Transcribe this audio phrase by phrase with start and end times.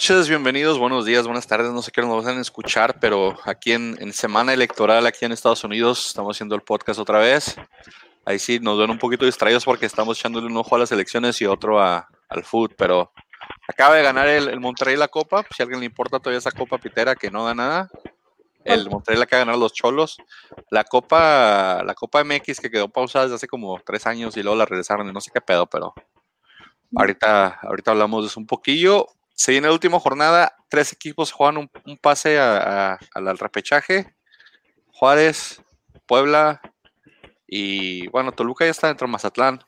[0.00, 3.72] noches, bienvenidos, buenos días, buenas tardes, no sé qué nos van a escuchar, pero aquí
[3.72, 7.54] en, semana electoral, aquí en Estados Unidos, estamos haciendo el podcast otra vez.
[8.24, 11.38] Ahí sí nos ven un poquito distraídos porque estamos echándole un ojo a las elecciones
[11.42, 13.12] y otro a, al food, pero
[13.68, 16.52] acaba de ganar el, el Monterrey la copa, si a alguien le importa todavía esa
[16.52, 17.90] copa pitera que no da nada,
[18.64, 20.16] el Monterrey la de ganar los Cholos.
[20.70, 24.56] La Copa, la Copa MX que quedó pausada desde hace como tres años y luego
[24.56, 25.92] la regresaron y no sé qué pedo, pero
[26.96, 29.06] ahorita, ahorita hablamos de eso un poquillo.
[29.40, 34.14] Se viene la última jornada, tres equipos juegan un, pase al repechaje.
[34.92, 35.64] Juárez,
[36.04, 36.60] Puebla
[37.46, 39.60] y bueno, Toluca ya está dentro de Mazatlán.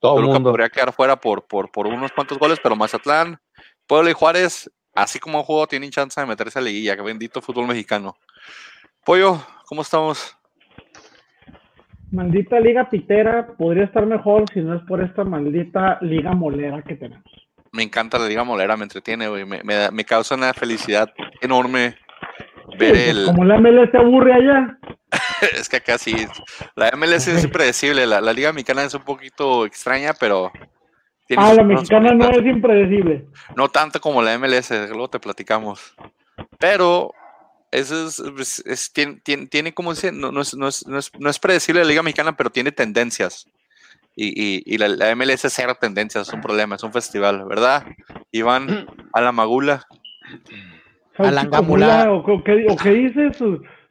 [0.00, 3.38] Todo Toluca podría quedar fuera por, por, por unos cuantos goles, pero Mazatlán,
[3.86, 6.94] Puebla y Juárez así como juego, tienen chance de meterse a la liguilla.
[6.94, 8.16] Que bendito fútbol mexicano.
[9.02, 10.36] Pollo, ¿cómo estamos?
[12.10, 16.96] Maldita liga pitera podría estar mejor si no es por esta maldita liga molera que
[16.96, 17.24] tenemos.
[17.74, 19.44] Me encanta la liga molera, me entretiene, güey.
[19.44, 21.96] Me, me, causa una felicidad enorme
[22.78, 23.26] ver el.
[23.26, 24.78] Como la MLS aburre allá.
[25.58, 26.14] es que acá sí.
[26.76, 28.06] La MLS es impredecible.
[28.06, 30.52] La, la liga mexicana es un poquito extraña, pero
[31.36, 33.26] Ah, la mexicana no es impredecible.
[33.56, 35.94] No tanto como la MLS, luego te platicamos.
[36.58, 37.12] Pero
[37.70, 41.82] eso es, pues, tiene, tiene, como dice, no, no, es, no, es, no, es, predecible
[41.82, 43.46] la Liga Mexicana, pero tiene tendencias.
[44.16, 47.84] Y, y, la, la, MLS es cero tendencias, es un problema, es un festival, ¿verdad?
[48.30, 49.84] Iván, a la magula.
[51.18, 52.12] A la gamula.
[52.12, 53.38] ¿O, qué, o qué dices?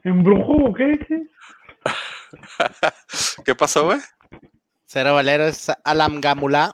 [0.03, 1.27] ¿Embrujo o qué dices?
[3.45, 3.99] ¿Qué pasó, güey?
[4.85, 6.73] Cero Valero es Alamgamula.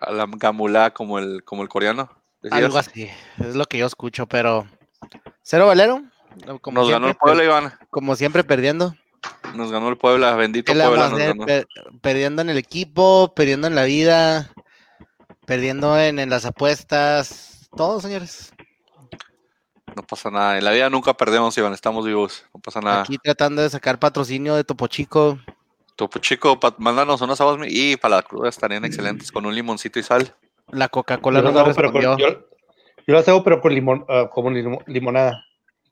[0.00, 2.08] Alamgamula como el, como el coreano.
[2.50, 4.66] Algo así, es lo que yo escucho, pero
[5.42, 6.02] cero valero.
[6.60, 7.72] Como nos ganó el Puebla, Iván.
[7.90, 8.94] Como siempre, perdiendo.
[9.54, 11.10] Nos ganó el Puebla, bendito Puebla.
[12.00, 14.50] perdiendo en el equipo, perdiendo en la vida,
[15.46, 18.52] perdiendo en, las apuestas, todo, señores.
[19.96, 23.00] No pasa nada, en la vida nunca perdemos, Iván, estamos vivos, no pasa nada.
[23.00, 25.38] Aquí tratando de sacar patrocinio de Topo Chico.
[25.96, 30.02] Topo Chico, mándanos unas aguas y para la cruda estarían excelentes con un limoncito y
[30.02, 30.34] sal.
[30.70, 32.16] La Coca-Cola no, no respondió.
[32.18, 32.28] yo,
[33.06, 35.44] yo, las hago, pero con limón, uh, como limonada.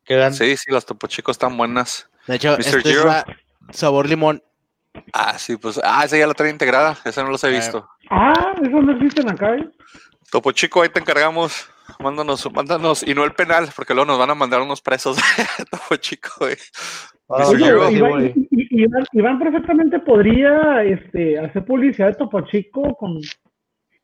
[0.04, 0.34] Quedan.
[0.34, 2.08] Sí, sí, las Topo Chico están buenas.
[2.26, 3.04] De hecho, este es
[3.70, 4.42] sabor limón.
[5.12, 7.56] Ah, sí, pues, ah, esa ya la trae integrada, esa no los he eh.
[7.56, 7.88] visto.
[8.10, 9.68] Ah, eso no existen acá, ¿eh?
[10.30, 11.68] Topo Chico, ahí te encargamos.
[12.00, 15.16] Mándanos, mándanos, y no el penal, porque luego nos van a mandar unos presos.
[15.70, 16.58] Topo Chico, eh.
[18.70, 23.20] Iván, Iván, perfectamente podría este, hacer publicidad de Topo Chico con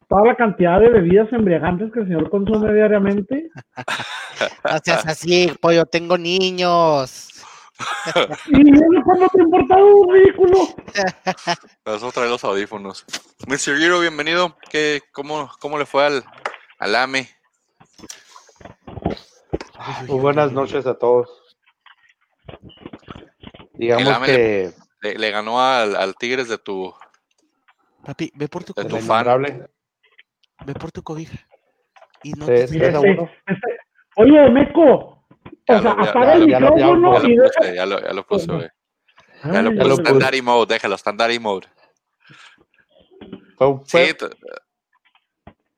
[0.09, 3.51] toda la cantidad de bebidas embriagantes que el señor consume diariamente.
[4.65, 7.32] No seas así, pollo, tengo niños.
[8.49, 10.59] ¿Y no te importa un ridículo?
[11.85, 13.05] Vamos a traer los audífonos.
[13.47, 13.79] Mr.
[13.79, 14.57] Giro, bienvenido.
[14.71, 16.25] ¿Qué, cómo, ¿Cómo le fue al,
[16.79, 17.29] al AME?
[20.07, 21.57] Muy buenas noches a todos.
[23.75, 24.73] Digamos que.
[25.01, 26.95] Le, ganó al, al, Tigres de tu.
[28.05, 29.25] Papi, ve por tu cobija.
[30.65, 31.39] Ve por tu cobija.
[32.23, 32.65] Y no te...
[32.65, 33.27] Este, este,
[34.17, 35.12] oye, Meco.
[35.69, 37.37] O sea, apaga el micrófono y.
[37.75, 38.69] Ya lo, ya lo puse, güey.
[39.45, 40.03] Ya lo puse.
[40.03, 41.67] Standard mode, déjalo, standard mode.
[43.85, 43.99] Sí,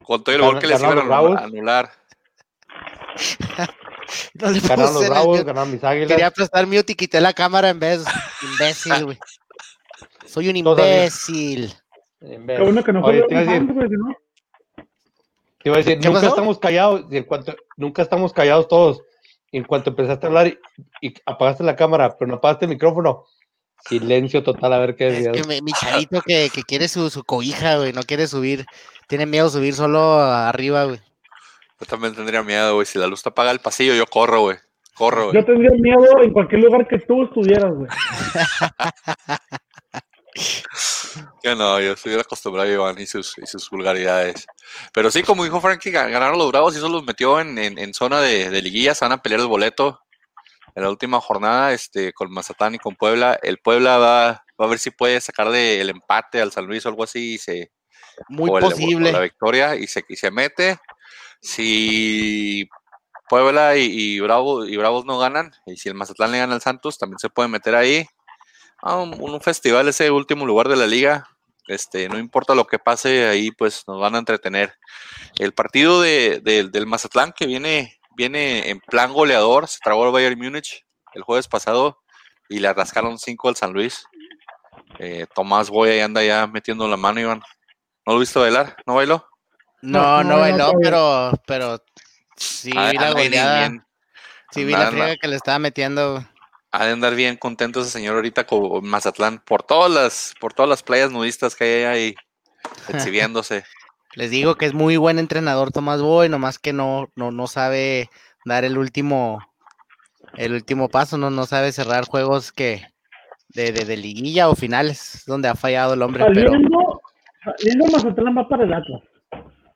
[0.03, 1.91] con todo el gol que les iban a anular.
[4.35, 6.09] No le ganaron los bravos, ganaron mis águilas.
[6.09, 8.05] Quería prestar mute y quité la cámara en vez.
[8.43, 9.19] Imbécil, güey.
[10.27, 11.73] Soy un imbécil.
[12.21, 13.35] Qué bueno que no fue te,
[15.65, 19.03] iba a decir, nunca estamos callados, cuanto, nunca estamos callados todos.
[19.57, 20.59] En cuanto empezaste a hablar
[21.01, 23.25] y, apagaste la cámara, pero no apagaste el micrófono,
[23.89, 25.29] silencio total, a ver qué es.
[25.29, 28.67] que mi, chavito que, que, quiere su, su cobija, güey, no quiere subir,
[29.07, 30.99] tiene miedo subir solo arriba, güey.
[31.81, 32.87] Yo también tendría miedo, güey.
[32.87, 34.57] Si la luz te apaga el pasillo, yo corro, güey.
[34.95, 35.37] Corro, güey.
[35.37, 37.89] Yo tendría miedo en cualquier lugar que tú estuvieras, güey.
[41.43, 44.47] yo no, yo estoy acostumbrado a Iván y sus, y sus vulgaridades.
[44.93, 48.21] Pero sí, como dijo Frankie, ganaron los Bravos y eso los metió en, en, zona
[48.21, 48.95] de, de liguilla.
[48.95, 50.01] Se van a pelear el boleto
[50.75, 53.39] en la última jornada este, con Mazatán y con Puebla.
[53.43, 56.89] El Puebla va, va a ver si puede sacarle el empate al San Luis o
[56.89, 57.73] algo así y se.
[58.29, 59.11] Muy posible.
[59.11, 60.79] la victoria y se, y se mete.
[61.41, 62.69] Si
[63.29, 66.99] Puebla y, Bravo, y Bravos no ganan, y si el Mazatlán le gana al Santos,
[66.99, 68.07] también se puede meter ahí.
[68.85, 71.27] A un, festival, ese último lugar de la liga.
[71.67, 74.75] Este, no importa lo que pase ahí, pues nos van a entretener.
[75.39, 80.39] El partido de, del Mazatlán que viene, viene en plan goleador, se tragó el Bayern
[80.39, 80.85] Múnich
[81.15, 82.03] el jueves pasado
[82.51, 84.05] y le rascaron 5 al San Luis.
[84.99, 87.43] Eh, Tomás Boy ahí anda ya metiendo la mano, Iván.
[88.05, 88.77] ¿No lo viste bailar?
[88.87, 89.27] ¿No bailó?
[89.81, 91.83] No, no, bailó, pero, pero
[92.37, 93.87] sí vi la goleada.
[94.51, 96.23] Sí vi la friega que le estaba metiendo.
[96.77, 100.69] Ha de andar bien contento ese señor ahorita con Mazatlán por todas las, por todas
[100.69, 102.15] las playas nudistas que hay ahí
[102.89, 103.63] exhibiéndose.
[104.17, 108.11] Les digo que es muy buen entrenador Tomás Boy, nomás que no, no, no sabe
[108.45, 109.39] dar el último,
[110.37, 112.83] el último paso, no, no sabe cerrar juegos que
[113.51, 116.25] de, de, liguilla o finales, donde ha fallado el hombre.
[116.25, 117.01] Saliendo,
[117.63, 117.93] pero...
[117.93, 119.01] Mazatlán va para el Atlas.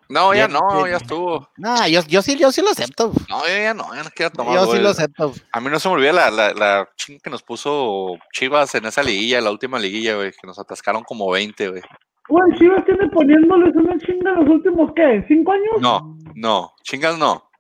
[0.08, 1.50] No, ya no, ya estuvo.
[1.58, 3.12] No, yo, yo, sí, yo sí lo acepto.
[3.28, 4.54] No, ya no, ya no quiero tomar.
[4.54, 5.34] Yo sí lo acepto.
[5.52, 8.86] A mí no se me olvida la, la, la chinga que nos puso Chivas en
[8.86, 11.82] esa liguilla, la última liguilla, güey, que nos atascaron como 20, güey.
[12.28, 15.24] Güey, Chivas tiene poniéndoles una chinga los últimos, ¿qué?
[15.28, 15.80] ¿Cinco años?
[15.80, 17.50] No, no, chingas no.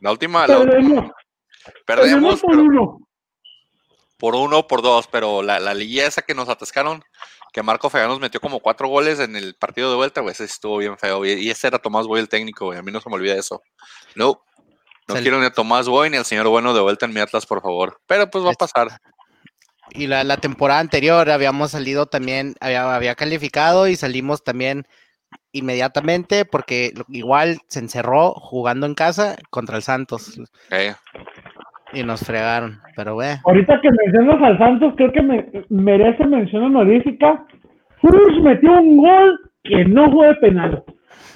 [0.00, 0.46] La última.
[0.46, 1.04] Perdemos.
[1.04, 1.14] La,
[1.86, 2.40] perdemos.
[2.40, 2.98] por uno.
[4.18, 7.02] Por uno, por dos, pero la, la liguilla esa que nos atascaron
[7.52, 10.44] que Marco Fea nos metió como cuatro goles en el partido de vuelta, güey, ese
[10.44, 11.24] estuvo bien feo.
[11.24, 13.62] Y, ese era Tomás Boy el técnico, güey, a mí no se me olvida eso.
[14.14, 14.42] No,
[15.08, 17.46] no quiero ni a Tomás Boy ni al señor Bueno de vuelta en mi Atlas,
[17.46, 18.00] por favor.
[18.06, 19.00] Pero pues va a pasar.
[19.90, 24.86] Y la, la temporada anterior habíamos salido también, había, había calificado y salimos también
[25.52, 30.40] inmediatamente porque igual se encerró jugando en casa contra el Santos.
[31.92, 33.38] Y nos fregaron, pero ve.
[33.44, 37.44] Ahorita que mencionas al Santos, creo que me, merece mención honorífica.
[38.00, 40.84] Cruz metió un gol que no fue penal.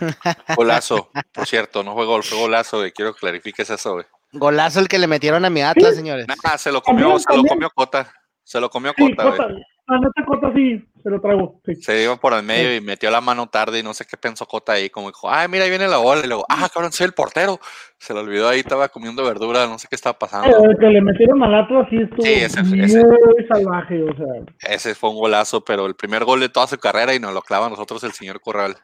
[0.56, 2.92] Golazo, por cierto, no fue gol, fue golazo, güey.
[2.92, 4.06] Quiero que clarifiques eso, güey.
[4.32, 6.26] Golazo el que le metieron a mi Atlas, señores.
[6.26, 8.12] Nah, se lo comió, se lo comió Cota.
[8.42, 9.64] Se lo comió Cota, güey.
[9.86, 11.60] Ah, no te Cota sí, se lo trago.
[11.82, 14.46] Se iba por el medio y metió la mano tarde y no sé qué pensó
[14.46, 16.22] Cota ahí, como dijo, ay, mira, ahí viene la bola.
[16.24, 17.60] Y luego, ah, cabrón, soy el portero.
[17.98, 20.64] Se lo olvidó ahí, estaba comiendo verdura, no sé qué estaba pasando.
[20.64, 24.74] El que le metieron al Atlas sí estuvo ese, muy salvaje, o sea.
[24.74, 27.42] Ese fue un golazo, pero el primer gol de toda su carrera y nos lo
[27.42, 28.76] clava a nosotros el señor Corral.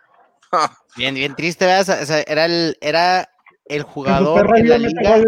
[0.97, 2.03] bien, bien triste, ¿verdad?
[2.03, 3.31] O sea, era el, era
[3.65, 5.23] el jugador en la liga.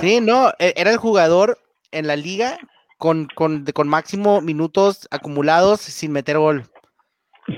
[0.00, 1.56] Sí, no, e, era el jugador
[1.90, 2.58] en la liga
[3.00, 6.70] con, con, con máximo minutos acumulados sin meter gol.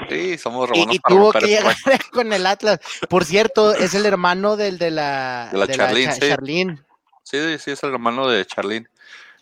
[0.09, 0.95] Sí, somos romanos.
[0.95, 1.75] Y, y tuvo que llegar
[2.13, 2.79] con el Atlas.
[3.11, 6.21] Por cierto, es el hermano del de la, de la, Charlene, sí.
[7.25, 7.59] sí.
[7.59, 8.87] sí, es el hermano de Charlene.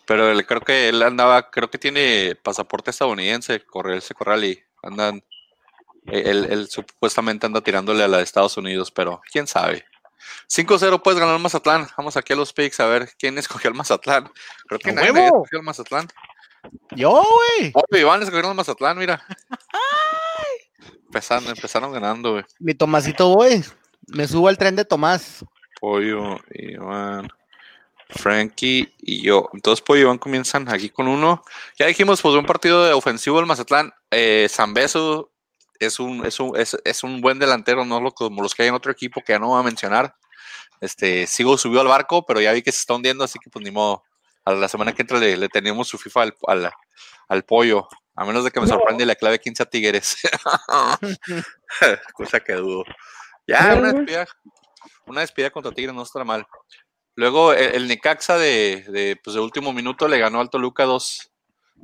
[0.07, 4.59] Pero él, creo que él andaba, creo que tiene pasaporte estadounidense, corre, ese corral y
[4.81, 5.23] andan.
[6.07, 9.85] Él, él, supuestamente anda tirándole a la de Estados Unidos, pero quién sabe.
[10.49, 11.87] 5-0 puedes ganar Mazatlán.
[11.97, 14.29] Vamos aquí a los picks a ver quién escogió el Mazatlán.
[14.67, 16.07] Creo que nadie escogió el Mazatlán.
[16.91, 17.71] Yo, güey.
[17.73, 19.23] Oye, Iván escogió el Mazatlán, mira.
[21.05, 22.43] empezaron, empezaron ganando, güey.
[22.59, 23.63] Mi Tomasito, güey.
[24.07, 25.45] Me subo al tren de Tomás.
[25.79, 27.27] Pollo, Iván,
[28.09, 29.49] Frankie y yo.
[29.53, 31.43] Entonces, Pollo y Iván comienzan aquí con uno.
[31.77, 33.91] Ya dijimos, pues, un partido de ofensivo del Mazatlán.
[34.11, 35.31] Eh, Beso
[35.85, 38.69] es un, es un, es, es un buen delantero, no lo, como los que hay
[38.69, 40.15] en otro equipo que ya no voy a mencionar.
[40.79, 43.63] Este, sigo subió al barco, pero ya vi que se está hundiendo, así que pues
[43.63, 44.03] ni modo.
[44.43, 46.71] A la semana que entra le, le tenemos su FIFA al, al,
[47.27, 50.17] al, pollo, a menos de que me sorprende la clave 15 a Tigres.
[52.15, 52.83] Cosa que dudo.
[53.45, 54.27] Ya, una despedida,
[55.05, 56.47] una despedida contra Tigres no está mal.
[57.15, 61.30] Luego el, el Necaxa de, de, pues, de último minuto le ganó al Toluca 2,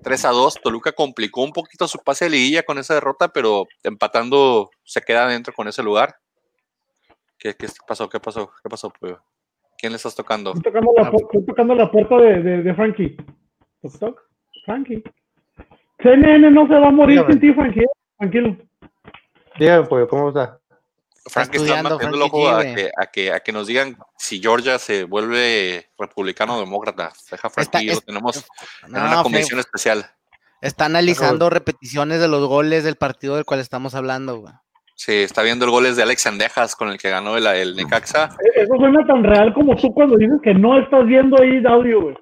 [0.04, 0.62] 3 a 2.
[0.62, 5.26] Toluca complicó un poquito su pase de liguilla con esa derrota, pero empatando se queda
[5.26, 6.16] adentro con ese lugar.
[7.38, 8.10] ¿Qué, qué pasó?
[8.10, 8.52] ¿Qué pasó?
[8.64, 8.92] ¿Qué pasó,
[9.78, 10.54] ¿Quién le estás tocando?
[10.54, 13.16] Estoy tocando la, estoy tocando la puerta de, de, de Frankie.
[13.82, 14.24] ¿Toc, toc?
[14.66, 15.04] Frankie.
[16.00, 17.86] CNN no se va a morir sin ti, Frankie.
[18.18, 18.58] Tranquilo.
[19.60, 20.60] Dígame, pues, ¿cómo está?
[21.30, 24.80] Frank está manteniendo el ojo a que, a, que, a que nos digan si Georgia
[24.80, 27.12] se vuelve republicano o demócrata.
[27.30, 28.46] Deja Frankie, lo tenemos
[28.88, 30.06] en una comisión especial.
[30.62, 34.54] Está analizando repeticiones de los goles del partido del cual estamos hablando, güey.
[34.96, 38.30] Sí, está viendo el goles de Alex Andejas con el que ganó el, el Necaxa.
[38.56, 42.16] Eso suena tan real como tú cuando dices que no estás viendo ahí audio, güey.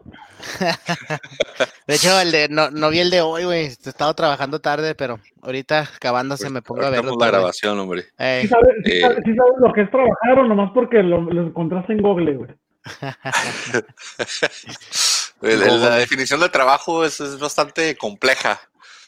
[1.87, 3.65] De hecho, el de, no, no vi el de hoy, güey.
[3.65, 7.15] He estado trabajando tarde, pero ahorita acabándose me pongo a verlo.
[7.19, 8.03] la grabación, hombre.
[8.03, 9.01] ¿Sí sabes, eh.
[9.01, 9.23] sabes,
[9.59, 12.51] lo que es trabajar o nomás porque lo, lo encontraste en Google, güey?
[15.41, 18.59] la definición de trabajo es, es bastante compleja.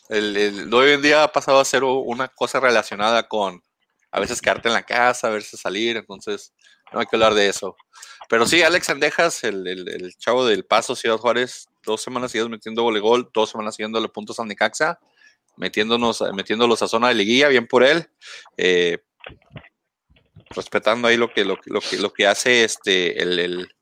[0.10, 3.62] El, el, hoy en día ha pasado a ser una cosa relacionada con
[4.12, 6.54] a veces quedarte en la casa, a veces salir, entonces
[6.92, 7.76] no hay que hablar de eso.
[8.30, 12.84] Pero sí, Alex Andejas, el, el, chavo del Paso Ciudad Juárez, dos semanas seguidas metiendo
[12.84, 15.00] gol, dos semanas siguiendo puntos a Necaxa,
[15.56, 18.10] metiéndonos, metiéndolos a zona de liguilla, bien por él.
[18.58, 19.00] Eh,
[20.50, 23.76] respetando ahí lo que, lo, lo, que, lo que hace este, el, el,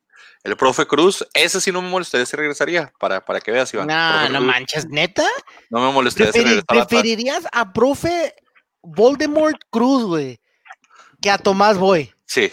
[0.43, 3.87] el profe Cruz, ese sí no me molestaría si regresaría, para, para que veas, Iván.
[3.87, 5.27] No, no manches, neta.
[5.69, 6.61] No me molestaría si.
[6.67, 8.35] ¿Preferirías a profe
[8.81, 10.39] Voldemort Cruz, güey?
[11.25, 12.13] que a Tomás voy.
[12.25, 12.51] Sí,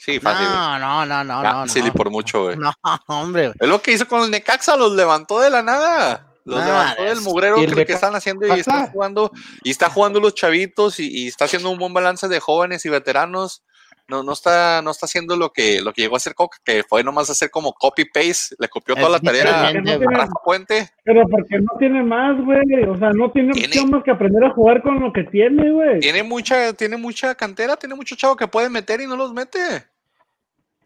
[0.00, 0.46] sí, fácil.
[0.48, 1.68] No, no, no, no, no.
[1.68, 1.92] Sí, no.
[1.92, 2.56] por mucho, güey.
[2.56, 2.72] No,
[3.06, 3.52] hombre.
[3.60, 6.26] Es lo que hizo con el Necaxa, los levantó de la nada.
[6.44, 9.30] Los Ah, levantó del mugrero que, que están haciendo y están jugando,
[9.62, 12.88] y está jugando los chavitos y, y está haciendo un buen balance de jóvenes y
[12.88, 13.62] veteranos.
[14.08, 16.82] No, no está, no está haciendo lo que, lo que llegó a hacer Coca, que
[16.82, 19.72] fue nomás hacer como copy paste, le copió toda Es la tarea a.
[19.72, 20.90] Rafa Puente.
[21.04, 22.58] Pero porque no tiene más, güey.
[22.88, 25.70] O sea, no tiene Tiene- opción más que aprender a jugar con lo que tiene,
[25.70, 26.00] güey.
[26.00, 29.86] Tiene mucha, tiene mucha cantera, tiene mucho chavo que puede meter y no los mete.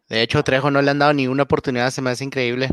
[0.09, 2.71] De hecho, Trejo no le han dado ni una oportunidad, se me hace increíble.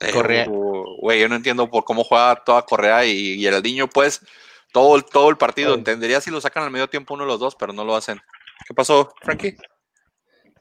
[0.00, 0.46] Eh, Correa.
[0.48, 4.20] Güey, yo no entiendo por cómo juega toda Correa y, y el niño, pues,
[4.72, 5.74] todo, el- todo el partido.
[5.74, 8.20] Entendería si lo sacan al medio tiempo uno de los dos, pero no lo hacen.
[8.66, 9.56] ¿Qué pasó, Frankie?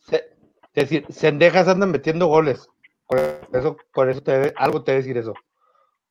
[0.09, 0.29] Se-
[0.73, 2.67] Es decir, Sendejas andan metiendo goles.
[3.05, 3.19] Por
[3.53, 5.33] eso, por eso te debe- algo te debe decir eso.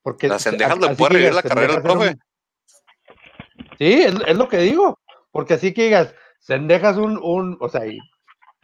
[0.03, 2.21] Porque Las Cendejas así- lo así puede revivir la carrera era un-
[3.79, 4.99] Sí, es, es lo que digo.
[5.33, 7.99] Porque así que digas, Sendejas un, un, o sea, y,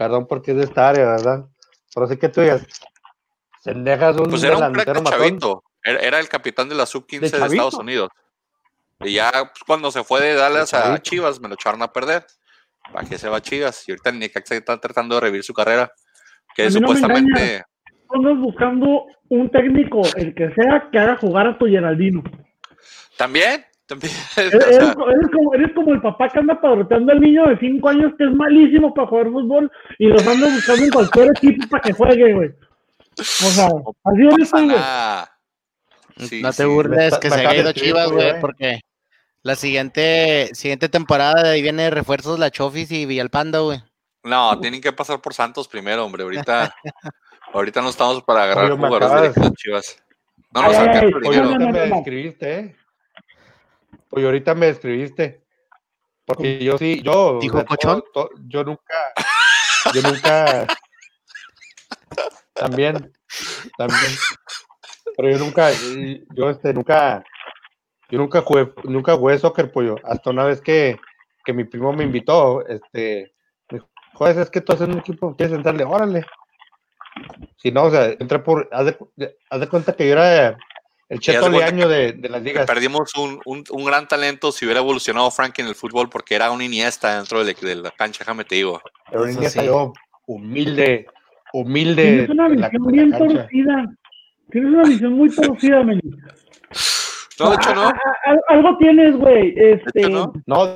[0.02, 1.46] perdón porque es de esta área, ¿verdad?
[1.94, 2.66] Pero sí que tú digas,
[3.62, 5.64] Sendejas un Pues era un crack de chavito.
[5.84, 7.26] Era, era el capitán de la sub-15 de.
[7.26, 8.08] Estados Unidos.
[9.00, 11.00] Y ya pues, cuando se fue de Dallas a.
[11.00, 12.26] Chivas, me lo echaron a perder.
[12.92, 13.88] ¿Para qué se va a Chivas?
[13.88, 15.92] Y ahorita el Necaxa está tratando de revivir su carrera.
[16.56, 17.64] Que no supuestamente...
[18.10, 22.22] Andas buscando un técnico, el que sea, que haga jugar a tu Geraldino.
[23.16, 24.12] También, también.
[24.36, 27.46] Eres, sea, eres como, eres como- eres como el papá que anda padroteando al niño
[27.46, 31.28] de 5 años que es malísimo para jugar fútbol y los anda buscando en cualquier
[31.36, 32.50] equipo para que juegue, güey.
[33.18, 36.28] O sea, así no eres pasa tú, güey.
[36.28, 36.64] Sí, no te sí.
[36.64, 38.40] burles que se haya ido Chivas, güey.
[38.40, 38.80] porque
[39.42, 43.82] la siguiente, siguiente temporada de ahí viene refuerzos la Chofis y Villalpanda, güey.
[44.24, 46.22] No, tienen que pasar por Santos primero, hombre.
[46.22, 46.74] Ahorita,
[47.52, 49.96] ahorita no estamos para agarrar Oye, jugadores directos de Chivas.
[50.54, 51.44] No nos alcanza primero.
[51.44, 52.76] no, ahorita no, me describiste, ¿eh?
[54.14, 55.42] Oye, ahorita me describiste.
[56.26, 57.38] Porque yo sí, yo.
[57.40, 58.04] ¿Dijo o sea, cochón?
[58.12, 59.12] todo- todo- yo nunca.
[59.94, 60.66] Yo nunca.
[62.54, 63.12] También.
[63.76, 64.12] También.
[65.16, 65.70] Pero yo nunca.
[66.34, 67.24] Yo este, nunca.
[68.10, 69.96] Yo nunca jugué, nunca jugué soccer, pollo.
[70.04, 70.98] Hasta una vez que,
[71.44, 73.32] que mi primo me invitó, este.
[73.70, 76.26] me dijo, Joder, es que tú haces un equipo, quieres entrarle, órale.
[77.56, 78.68] Si no, o sea, entré por.
[78.70, 80.58] Haz de, haz de cuenta que yo era
[81.12, 82.66] el cheto leaño de, de las ligas.
[82.66, 86.50] Perdimos un, un, un gran talento si hubiera evolucionado Frank en el fútbol porque era
[86.50, 88.80] un Iniesta dentro de, de la cancha, déjame te digo.
[89.10, 89.58] Pero niña sí.
[89.58, 89.92] salió
[90.26, 91.06] humilde,
[91.52, 92.02] humilde.
[92.02, 93.86] Tienes una visión bien torcida.
[94.50, 96.00] Tienes una visión muy torcida, Meli.
[97.38, 97.88] No, de hecho no.
[97.88, 99.54] Ah, ah, ah, Algo tienes, güey.
[99.56, 100.32] Este, hecho, no.
[100.46, 100.66] No,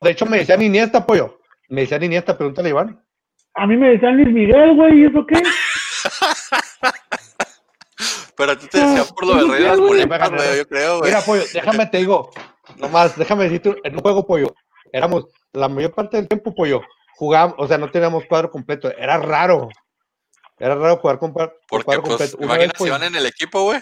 [0.00, 1.38] de hecho me decían Iniesta, pollo.
[1.68, 3.02] Me decían Iniesta, pregúntale Iván.
[3.54, 5.42] A mí me decían Luis Miguel, güey, ¿y eso qué?
[8.36, 10.98] Pero a ti te decía por lo del rey de las muletas, güey, yo creo,
[10.98, 11.10] güey.
[11.10, 12.30] Mira, pollo, déjame te digo,
[12.76, 14.54] nomás, déjame decirte, en un juego, pollo,
[14.92, 16.80] éramos, la mayor parte del tiempo, pollo,
[17.16, 19.68] jugábamos, o sea, no teníamos cuadro completo, era raro.
[20.58, 22.36] Era raro jugar con, par- con Porque, cuadro pues, completo.
[22.38, 23.80] Una vez, imagina si pollo, van en el equipo, güey.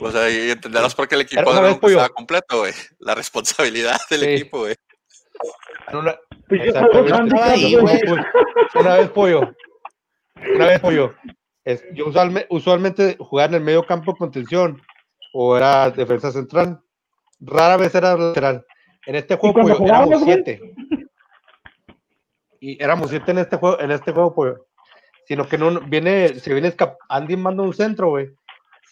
[0.00, 2.72] O sea, y entenderás por qué el equipo no vez, estaba completo, güey.
[2.98, 4.26] La responsabilidad del Sí.
[4.26, 4.74] equipo, güey.
[5.92, 6.60] una- Pues
[7.80, 8.00] güey.
[8.74, 9.54] Una vez pollo.
[10.54, 11.14] Una vez pollo.
[11.64, 14.80] Es- yo usualme- usualmente jugaba en el medio campo de contención
[15.32, 16.80] o era defensa central.
[17.40, 18.64] Rara vez era lateral.
[19.06, 20.74] En este juego pollo, éramos siete.
[22.60, 24.66] Y éramos siete en este juego, en este juego, pollo.
[25.26, 26.74] Sino que no viene, se viene
[27.08, 28.30] Andy manda un centro, güey.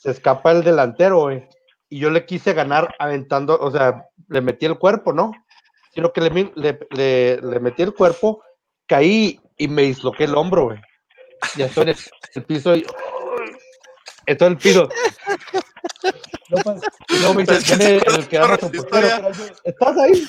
[0.01, 1.47] Se escapa el delantero, güey.
[1.89, 5.31] Y yo le quise ganar aventando, o sea, le metí el cuerpo, ¿no?
[5.95, 8.43] Sino que le, le, le- le metí el cuerpo,
[8.87, 10.79] caí y me disloqué el hombro, güey.
[11.57, 11.89] Ya estoy en
[12.35, 12.87] el, piso y.
[14.27, 14.89] Estoy en el piso.
[16.51, 16.81] No, pues,
[17.21, 19.31] luego me dice, el que da nuestro portero,
[19.65, 20.29] ¿Estás ahí?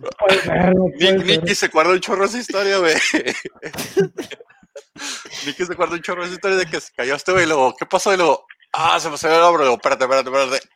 [0.00, 1.24] no puede Nick.
[1.24, 2.94] Nicky se acuerda un chorro de esa historia, güey.
[5.46, 7.48] Nicky se acuerda un chorro de esa historia de que se cayó este güey y
[7.48, 8.12] luego, ¿qué pasó?
[8.12, 9.62] Y luego, ah, se me salió el hombro.
[9.62, 10.68] Y luego, espérate, espérate, espérate.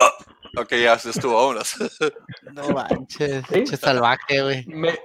[0.00, 0.12] "Ah".
[0.56, 1.74] ok, ya se estuvo, vámonos.
[2.52, 3.76] No manches, Sí.
[3.76, 4.64] salvaje, güey.
[4.66, 4.96] Me,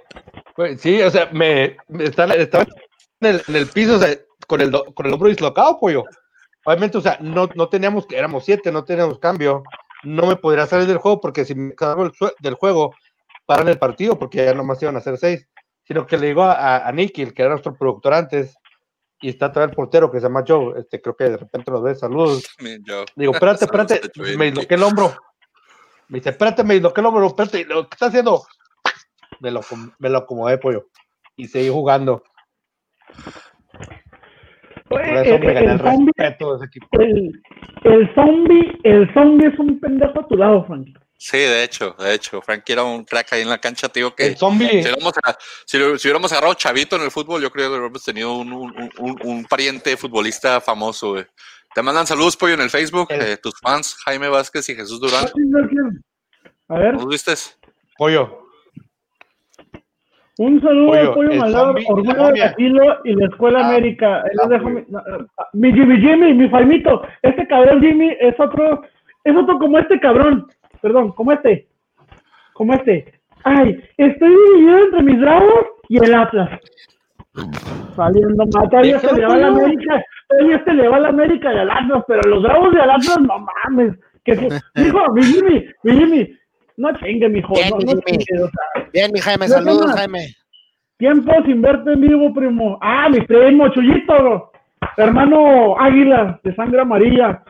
[0.55, 2.65] güey, sí, o sea, me, me estaba, estaba
[3.27, 6.03] el, en el piso, o sea, con el, con el hombro dislocado, pollo.
[6.65, 9.63] Obviamente, o sea, no, no teníamos, éramos siete, no teníamos cambio.
[10.03, 12.09] No me podría salir del juego porque si me salgo
[12.39, 12.93] del, juego,
[13.45, 15.47] paran el partido porque ya nomás iban a ser seis.
[15.83, 18.55] Sino que le digo a, a, a Nicky, el que era nuestro productor antes,
[19.21, 21.83] y está todavía el portero que se llama Joe, este, creo que de repente nos
[21.83, 22.43] ve, saludos.
[23.15, 24.01] Digo, espérate, espérate,
[24.37, 25.13] me disloqué el hombro.
[26.07, 28.43] Me dice, espérate, me disloqué el hombro, espérate, ¿lo que está haciendo?
[29.39, 29.61] Me lo,
[29.99, 30.87] me lo acomodé, pollo.
[31.35, 32.23] Y seguí jugando.
[34.87, 36.87] Por me el, gané el el zombie, respeto de ese equipo.
[36.99, 37.41] el,
[37.83, 40.87] el zombie, el zombie es un pendejo a tu lado, Frank.
[41.21, 44.27] Sí, de hecho, de hecho, Frankie era un crack ahí en la cancha, tío, que
[44.27, 44.67] El zombie.
[44.69, 45.13] si hubiéramos,
[45.65, 48.89] si, si hubiéramos agarrado Chavito en el fútbol, yo creo que hubiéramos tenido un, un,
[48.99, 51.25] un, un pariente futbolista famoso, güey.
[51.75, 54.99] Te mandan saludos, Pollo, en el Facebook, El- eh, tus fans, Jaime Vázquez y Jesús
[55.01, 55.25] Durán.
[56.69, 57.33] A ver, ¿Nos viste?
[57.97, 58.38] Pollo.
[60.39, 62.55] Un saludo al Pollo y la Orgullo de
[63.03, 64.23] y la Escuela Ah, América.
[64.31, 64.75] Él ah, deja güey.
[64.75, 65.01] mi, no,
[65.51, 67.01] mi Jimmy Jimmy, mi Faimito.
[67.23, 68.83] Este cabrón Jimmy es otro,
[69.25, 70.47] es otro como este cabrón.
[70.81, 71.67] Perdón, como este.
[72.53, 73.13] Como este.
[73.43, 76.57] Ay, estoy dividido entre mis bravos y el Atlas.
[77.97, 78.69] Saliendo mal.
[78.69, 79.47] Todavía Déjalo, se le va a la.
[79.47, 80.05] América.
[80.29, 82.91] Todavía se le va a la América y al Atlas, pero los bravos y al
[82.91, 83.99] Atlas, no mames.
[84.23, 84.47] Que se,
[84.81, 86.38] dijo, mi Jimmy, mi Jimmy.
[86.79, 87.53] No chingue, mijo.
[87.53, 88.01] Bien, no, no Jimmy.
[88.05, 89.91] chingue, o sea, Bien, mi Jaime, saludos.
[89.95, 90.33] Jaime.
[90.97, 92.77] Tiempo sin verte en vivo, primo.
[92.81, 94.51] Ah, mi primo, Chuyito.
[94.97, 97.43] Hermano Águila, de sangre amarilla.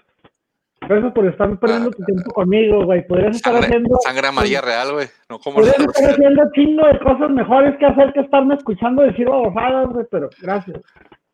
[0.81, 3.05] Gracias por estar perdiendo tu tiempo conmigo, güey.
[3.07, 3.97] Podrías estar Sangre, haciendo.
[4.03, 5.07] sangre amarilla real, güey.
[5.29, 9.27] No como Podrías estar haciendo chingo de cosas mejores que hacer que estarme escuchando decir
[9.27, 10.79] babosadas, güey, pero gracias.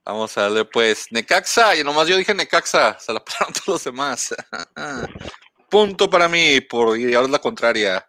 [0.06, 3.84] Vamos a darle, pues, Necaxa, y nomás yo dije Necaxa, se la pararon todos los
[3.86, 4.36] demás.
[5.70, 8.06] Punto para mí, por llevar la contraria.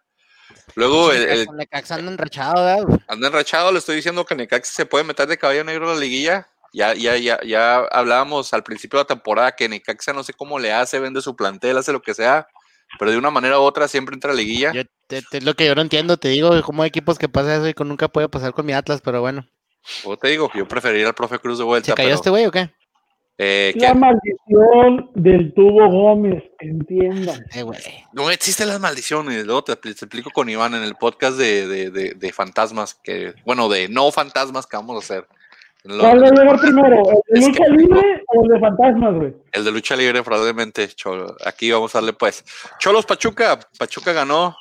[0.75, 2.99] Luego, el, el- Necaxa anda enrachado, ¿verdad?
[3.07, 5.99] anda enrachado, le estoy diciendo que Necaxa se puede meter de caballo negro a la
[5.99, 6.47] liguilla.
[6.73, 10.59] Ya, ya, ya, ya hablábamos al principio de la temporada que Necaxa no sé cómo
[10.59, 12.47] le hace, vende su plantel, hace lo que sea,
[12.99, 14.73] pero de una manera u otra siempre entra a la liguilla.
[14.73, 17.67] Yo, te- lo que yo no entiendo, te digo, como hay equipos que pasa eso
[17.67, 19.47] y nunca puede pasar con mi Atlas, pero bueno.
[20.03, 21.85] O te digo, yo preferiría al profe Cruz de vuelta.
[21.87, 22.69] ¿Se cayó pero, este güey o qué?
[23.37, 27.45] Eh, La maldición del tubo Gómez, entiendan.
[27.53, 27.63] Eh.
[28.13, 29.45] No existen las maldiciones.
[29.45, 33.33] Luego te, te explico con Iván en el podcast de, de, de- de fantasmas, que,
[33.45, 35.27] bueno, de no fantasmas que vamos a hacer.
[35.83, 37.03] Lo- ¿Cuál llegar primero?
[37.27, 39.35] ¿El de lucha que- libre o el de fantasmas, güey?
[39.51, 40.87] el de lucha libre, probablemente.
[40.89, 41.35] Cholo.
[41.45, 42.43] Aquí vamos a darle, pues.
[42.79, 43.59] Cholos Pachuca.
[43.77, 44.55] Pachuca ganó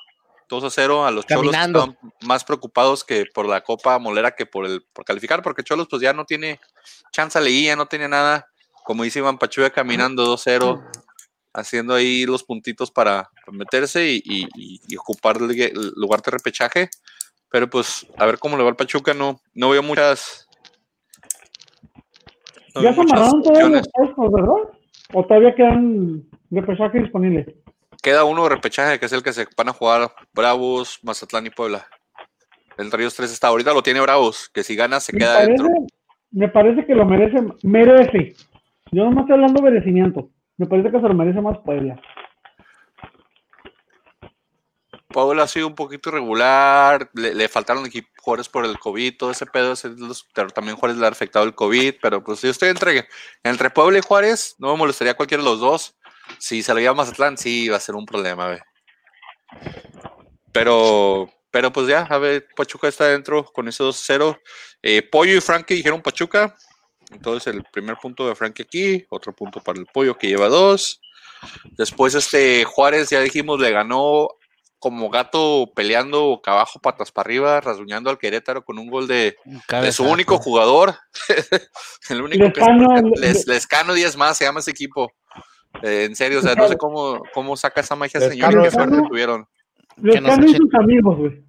[0.49, 1.51] 2 a 0 a los Cholos.
[1.51, 1.79] Caminando.
[1.81, 5.89] estaban más preocupados que por la Copa Molera que por el por calificar, porque Cholos,
[5.91, 6.61] pues ya no tiene
[7.11, 8.47] chance leía, no tiene nada.
[8.87, 10.81] Como dice Iván Pachuca, caminando 2-0,
[11.53, 16.31] haciendo ahí los puntitos para meterse y, y- y- y ocupar el, el lugar de
[16.31, 16.89] repechaje.
[17.51, 20.47] Pero pues, a ver cómo le va al Pachuca, no, no veo muchas.
[22.75, 24.77] no Ya se amarraron todos los puestos, ¿verdad?
[25.13, 27.47] ¿O todavía quedan de pesaje disponibles?
[28.03, 31.51] Queda uno de repechaje, que es el que se van a jugar Bravos, Mazatlán y
[31.51, 31.87] Puebla.
[32.79, 33.49] Entre ellos tres está.
[33.49, 35.69] Ahorita lo tiene Bravos, que si gana se Me queda parece, dentro.
[36.31, 38.37] me parece que lo merece, merece.
[38.93, 40.31] Yo no me estoy hablando de merecimiento.
[40.57, 42.01] Me parece que se lo merece más Puebla.
[45.09, 49.47] Puebla ha sido un poquito irregular, le, faltaron equip- jugadores por el COVID, todo ese
[49.47, 53.09] pedo, ese- los- también Juárez le ha afectado el COVID, pero pues yo estoy entre,
[53.43, 55.97] entre Puebla y Juárez, no me molestaría cualquiera de los dos.
[56.39, 58.59] Si se lo lleva Mazatlán, sí va a ser un problema, güey.
[60.53, 64.39] Pero, pero pues ya, a ver, Pachuca está dentro con ese 2-0.
[64.83, 66.55] Eh, Pollo y Frankie dijeron Pachuca.
[67.11, 71.01] Entonces el primer punto de Frankie aquí, otro punto para el Pollo que lleva dos.
[71.77, 74.29] Después este Juárez, ya dijimos, le ganó
[74.79, 79.37] como gato peleando boca abajo, patas para arriba, rasguñando al Querétaro con un gol de,
[79.69, 80.95] de su único jugador.
[82.11, 85.13] el único que Lescano, les, Lescano 10 más se llama ese equipo.
[85.83, 88.63] Eh, en serio, o sea, no sé cómo, cómo saca esa magia, señor, y Lescano,
[88.63, 89.09] qué suerte Lescano.
[89.09, 89.49] tuvieron.
[89.97, 91.45] Los nos Cano y sus amigos, güey.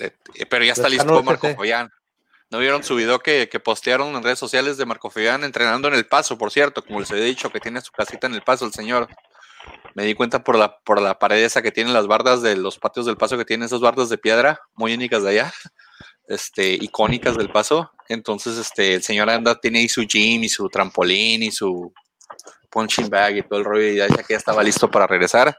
[0.00, 1.48] Eh, eh, pero ya está Lescano listo Marco.
[1.54, 1.90] Fabián.
[2.50, 5.94] ¿No vieron su video que, que postearon en redes sociales de Marco Fabián entrenando en
[5.94, 6.82] el paso, por cierto?
[6.82, 9.06] Como les había dicho, que tiene su casita en el paso el señor.
[9.94, 12.78] Me di cuenta por la, por la pared esa que tienen las bardas de los
[12.78, 15.52] patios del paso, que tienen esas bardas de piedra muy únicas de allá,
[16.28, 17.90] este, icónicas del paso.
[18.08, 21.92] Entonces, este, el señor anda, tiene ahí su gym y su trampolín y su
[22.70, 25.54] punching bag y todo el rollo, y ya, que ya estaba listo para regresar.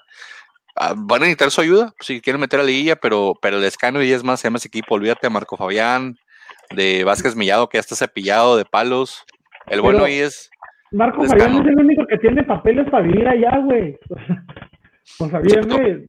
[0.75, 3.63] Ah, van a necesitar su ayuda si quieren meter a la liguilla, pero, pero el
[3.63, 4.95] escano y es más, se llama ese equipo.
[4.95, 6.17] Olvídate de Marco Fabián,
[6.75, 9.23] de Vázquez Millado, que ya está cepillado de palos.
[9.67, 10.49] El bueno Pero- ahí es.
[10.91, 11.23] Marco.
[11.25, 13.95] Fabián es el único que tiene papeles para vivir allá, güey.
[15.19, 16.07] O sea, viene,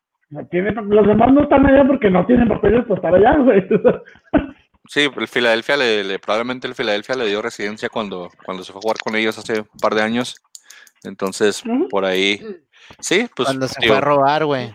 [0.50, 3.66] tiene, los demás no están allá porque no tienen papeles para estar allá, güey.
[4.88, 8.80] Sí, el Filadelfia le, le- probablemente el Filadelfia le dio residencia cuando, cuando se fue
[8.80, 10.42] a jugar con ellos hace un par de años.
[11.04, 12.40] Entonces, por ahí.
[12.98, 13.46] Sí, pues.
[13.46, 14.74] Cuando se digo, fue a robar, güey.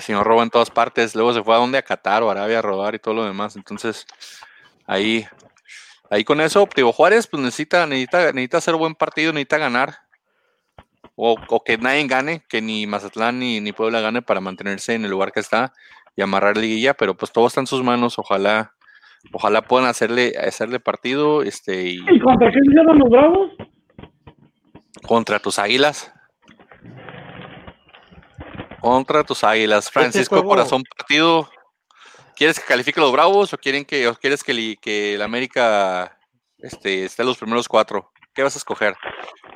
[0.00, 2.58] Si no roba en todas partes, luego se fue a donde a Qatar o Arabia
[2.58, 3.56] a robar y todo lo demás.
[3.56, 4.06] Entonces,
[4.86, 5.26] ahí,
[6.10, 9.94] ahí con eso, digo, Juárez, pues necesita, necesita, necesita hacer buen partido, necesita ganar.
[11.16, 15.04] O, o que nadie gane, que ni Mazatlán ni, ni Puebla gane para mantenerse en
[15.04, 15.72] el lugar que está
[16.16, 18.74] y amarrar liguilla, pero pues todo está en sus manos, ojalá,
[19.32, 23.50] ojalá puedan hacerle, hacerle partido, este, y ¿Y contra qué los bravos?
[25.06, 26.12] contra tus águilas.
[28.80, 29.90] Contra tus águilas.
[29.90, 31.48] Francisco juego- Corazón Partido.
[32.34, 36.18] ¿Quieres que califique los Bravos o quieren que o quieres que, li- que el América
[36.58, 38.10] este, esté en los primeros cuatro?
[38.32, 38.94] ¿Qué vas a escoger?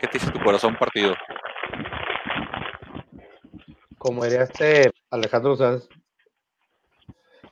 [0.01, 1.15] ¿Qué te dice tu corazón partido?
[3.97, 5.89] Como diría este Alejandro Sanz.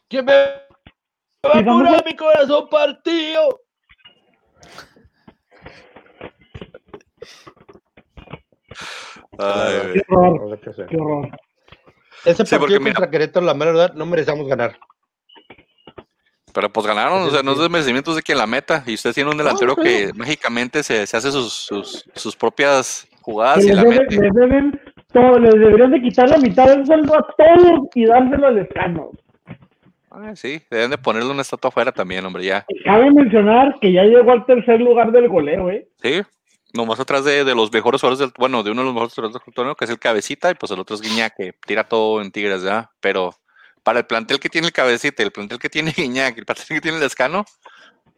[0.09, 3.61] ¿Quién me va a curar mi corazón partido?
[9.39, 9.93] Ay.
[9.95, 11.31] Qué horror, qué horror.
[12.25, 14.79] Ese Sí, porque partido mira- contra Querétaro, la mera verdad, no merecíamos ganar.
[16.55, 17.63] Pero pues ganaron, o sea, no es Sí.
[17.63, 18.85] de merecimientos de quien la meta.
[18.87, 23.09] Y usted tiene un delantero No, que mágicamente se, se hace sus, sus, sus propias
[23.23, 24.17] jugadas y les, la deben, mete.
[24.21, 24.81] les deben
[25.13, 29.11] todo, les deberían de quitar la mitad del sueldo a todos y dárselo al escano.
[30.11, 32.67] Ah, sí, deben de ponerle una estatua afuera también, hombre, ya.
[32.85, 35.89] Cabe mencionar que ya llegó al tercer lugar del goleo, ¿eh?
[36.03, 36.21] Sí,
[36.73, 39.43] nomás atrás de, de los mejores jugadores del, bueno, de uno de los mejores jugadores
[39.45, 42.21] del torneo, que es el Cabecita, y pues el otro es Guiñac, que tira todo
[42.23, 42.91] en Tigres, ¿ya?
[43.01, 43.35] Pero
[43.83, 46.67] para el plantel que tiene el Cabecita y el plantel que tiene Guiñac, el plantel
[46.69, 47.45] que tiene el Escano,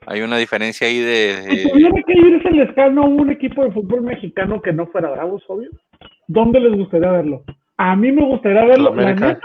[0.06, 1.46] hay una diferencia ahí de...
[1.48, 4.86] Si de- tuviera que irse el escano a un equipo de fútbol mexicano que no
[4.88, 5.70] fuera Bravos, obvio,
[6.28, 7.42] ¿dónde les gustaría verlo?
[7.78, 9.38] A mí me gustaría verlo, la neta,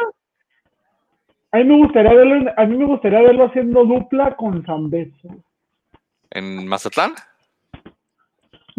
[1.52, 5.30] a mí me gustaría verlo, en- a mí me gustaría verlo haciendo dupla con Zambeso.
[6.32, 7.14] en Mazatlán.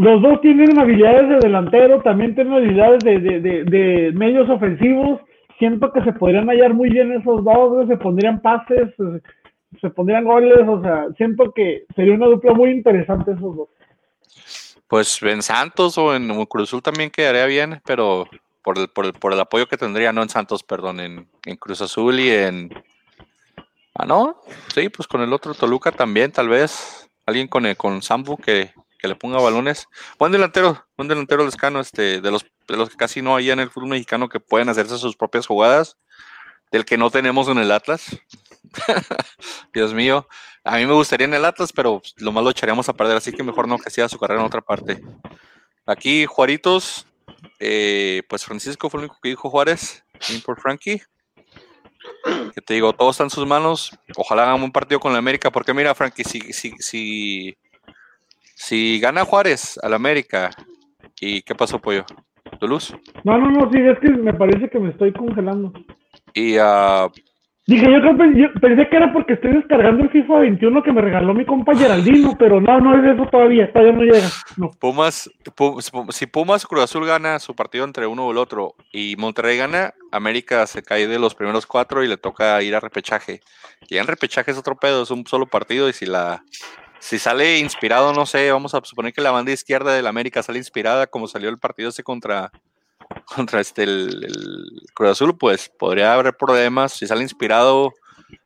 [0.01, 5.21] Los dos tienen habilidades de delantero, también tienen habilidades de, de, de, medios ofensivos.
[5.59, 10.25] Siento que se podrían hallar muy bien esos dos, se pondrían pases, se, se pondrían
[10.25, 13.69] goles, o sea, siento que sería una dupla muy interesante esos dos.
[14.89, 18.25] Pues en Santos o en Cruz Azul también quedaría bien, pero
[18.63, 21.57] por el, por el, por el apoyo que tendría, no en Santos, perdón, en, en
[21.57, 22.71] Cruz Azul y en...
[23.95, 24.37] Ah, no,
[24.75, 27.07] sí, pues con el otro Toluca también, tal vez.
[27.27, 29.89] Alguien con, el- con Sambu que, que le ponga balones.
[30.19, 33.61] Buen delantero, buen delantero lescano, este, de los, de los que casi no hay en
[33.61, 35.97] el fútbol mexicano que pueden hacerse sus propias jugadas,
[36.71, 38.21] del que no tenemos en el Atlas.
[39.73, 40.29] Dios mío,
[40.65, 43.33] a mí me gustaría en el Atlas, pero lo más lo echaríamos a perder, así
[43.33, 45.01] que mejor no que siga su carrera en otra parte.
[45.87, 47.07] Aquí, Juaritos,
[47.59, 50.05] eh, pues Francisco fue el único que dijo Juárez,
[50.45, 51.03] por Frankie.
[52.55, 53.91] Que te digo, todo está en sus manos.
[54.17, 57.57] Ojalá hagan un partido con la América, porque mira, Frankie, si, si, si,
[58.63, 60.51] si gana Juárez al América,
[61.19, 62.05] ¿y qué pasó, Pollo?
[62.59, 62.95] ¿Tu luz?
[63.25, 65.73] No, no, no, sí, es que me parece que me estoy congelando.
[66.35, 67.09] Y ah,
[67.67, 71.33] Dije, yo, yo pensé que era porque estoy descargando el FIFA 21 que me regaló
[71.33, 74.29] mi compa Geraldino, pero no, no es eso todavía, todavía no llega.
[74.57, 74.71] No.
[74.73, 79.15] Pumas, Pu- si Pumas Cruz Azul gana su partido entre uno o el otro y
[79.17, 83.41] Monterrey gana, América se cae de los primeros cuatro y le toca ir a repechaje.
[83.89, 86.43] Y en repechaje es otro pedo, es un solo partido y si la
[87.01, 90.59] si sale inspirado, no sé, vamos a suponer que la banda izquierda del América sale
[90.59, 92.53] inspirada como salió el partido ese contra
[93.35, 96.93] contra este el, el Cruz Azul, pues podría haber problemas.
[96.93, 97.93] Si sale inspirado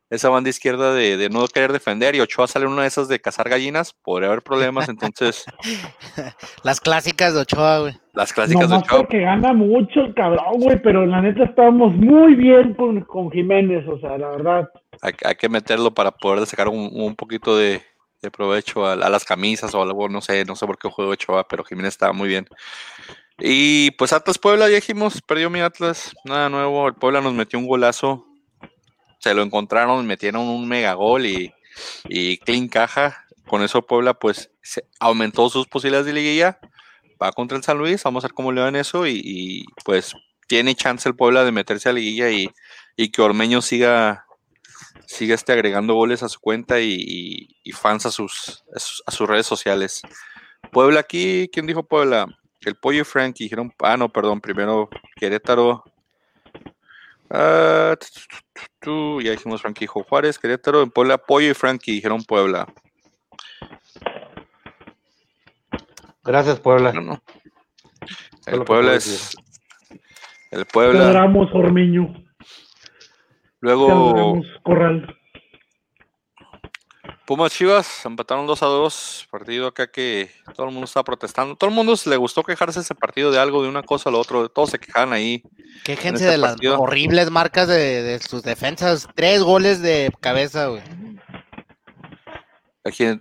[0.09, 3.21] esa banda izquierda de, de no querer defender y Ochoa sale una de esas de
[3.21, 4.89] cazar gallinas, podría haber problemas.
[4.89, 5.45] Entonces,
[6.63, 7.95] Las clásicas de Ochoa, güey.
[8.13, 12.35] las clásicas de Ochoa porque gana mucho el cabrón, güey, pero la neta estábamos muy
[12.35, 14.69] bien con, con Jiménez, o sea, la verdad.
[15.03, 17.83] hay, hay que meterlo para poder sacar un, un poquito de,
[18.25, 21.47] de provecho a, las camisas o algo, no sé, no sé por qué juego Ochoa,
[21.47, 22.49] pero Jiménez estaba muy bien.
[23.39, 27.59] Y pues Atlas Puebla, ya dijimos, perdió mi Atlas, nada nuevo, el Puebla nos metió
[27.59, 28.27] un golazo,
[29.19, 31.53] se lo encontraron, metieron un mega gol y,
[32.09, 36.59] y clean caja, con eso Puebla pues se aumentó sus posibilidades de liguilla,
[37.23, 39.65] va contra el San Luis, vamos a ver cómo le va en eso y, y,
[39.85, 40.15] pues
[40.47, 42.51] tiene chance el Puebla de meterse a liguilla y,
[42.97, 44.24] y que Ormeño siga
[45.07, 49.03] siga este agregando goles a su cuenta y, y- y fans a sus, a sus
[49.07, 50.03] a sus redes sociales.
[50.73, 52.27] Puebla aquí, ¿quién dijo Puebla?
[52.63, 55.85] El Pollo y Frankie dijeron, ah, no, perdón, primero Querétaro.
[57.31, 57.95] Ah,
[59.23, 62.67] ya dijimos Frankie dijo Juárez, Querétaro, en Puebla, Pollo y Frankie dijeron Puebla.
[66.23, 66.93] Gracias, Puebla.
[66.93, 67.23] No,
[68.47, 69.37] El Puebla es.
[70.51, 71.07] El Puebla.
[71.07, 72.24] Quebramos Ormeño,
[73.65, 75.17] Luego Corral.
[77.27, 79.29] Pumas Chivas empataron 2 a 2.
[79.31, 81.57] Partido acá que todo el mundo estaba protestando.
[81.57, 84.13] Todo el mundo se le gustó quejarse ese partido de algo, de una cosa a
[84.13, 84.51] lo otro.
[84.51, 85.43] Todos se quejaban ahí.
[85.83, 89.09] Quéjense este de las horribles marcas de, de sus defensas.
[89.15, 90.83] Tres goles de cabeza, güey.
[92.85, 93.19] Aquí,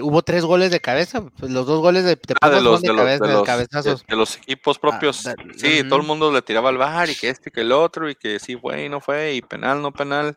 [0.00, 1.24] Hubo tres goles de cabeza.
[1.38, 4.04] Pues los dos goles de, de ah, de los, de de, los, cabeza- cabezazos.
[4.06, 5.22] de- los equipos propios.
[5.22, 7.72] da- sí, todo el mundo le tiraba al bar y que este y que el
[7.72, 10.36] otro y que sí fue y no fue y penal, no penal.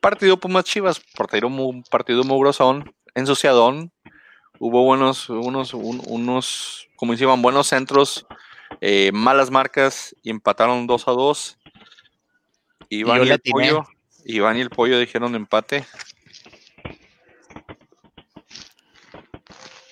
[0.00, 3.90] Partido Pumas Chivas, partido muy, partido muy grosón, ensuciadón.
[4.58, 8.26] Hubo buenos, unos, un- unos, como decían, buenos centros
[8.80, 11.58] eh, malas marcas y empataron 2 a 2.
[12.88, 13.84] Iván y, el pollo,
[14.24, 15.84] Iván y el pollo dijeron empate.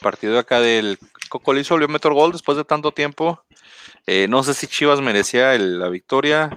[0.05, 0.99] Partido acá del
[1.31, 3.41] Cocolizo volvió a meter gol después de tanto tiempo.
[4.07, 6.51] Eh, no sé si Chivas merecía el- la victoria.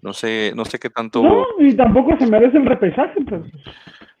[0.00, 1.22] No sé, no sé qué tanto.
[1.22, 3.42] No, y tampoco se merece el repechaje, pues.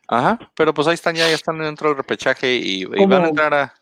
[0.06, 3.52] Ajá, pero pues ahí están ya, ya están dentro del repechaje y, van a entrar
[3.54, 3.74] a.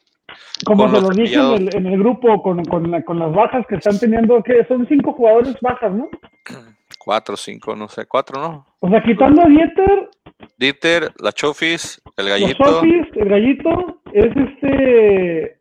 [0.64, 3.66] Como se los dije en el, en el grupo con, con, la- con las bajas
[3.68, 6.08] que están teniendo, que son cinco jugadores bajas, ¿no?
[7.02, 8.66] Cuatro, cinco, no sé, cuatro, ¿no?
[8.78, 10.10] O sea, quitando a Dieter,
[10.58, 12.62] Dieter, la Chofis, el gallito.
[12.62, 15.60] Sofis, el gallito, es este.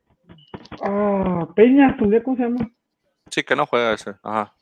[0.84, 2.70] Ah, Peña, ¿cómo se llama?
[3.32, 4.16] Sí, que no juega ese.
[4.22, 4.54] Ajá.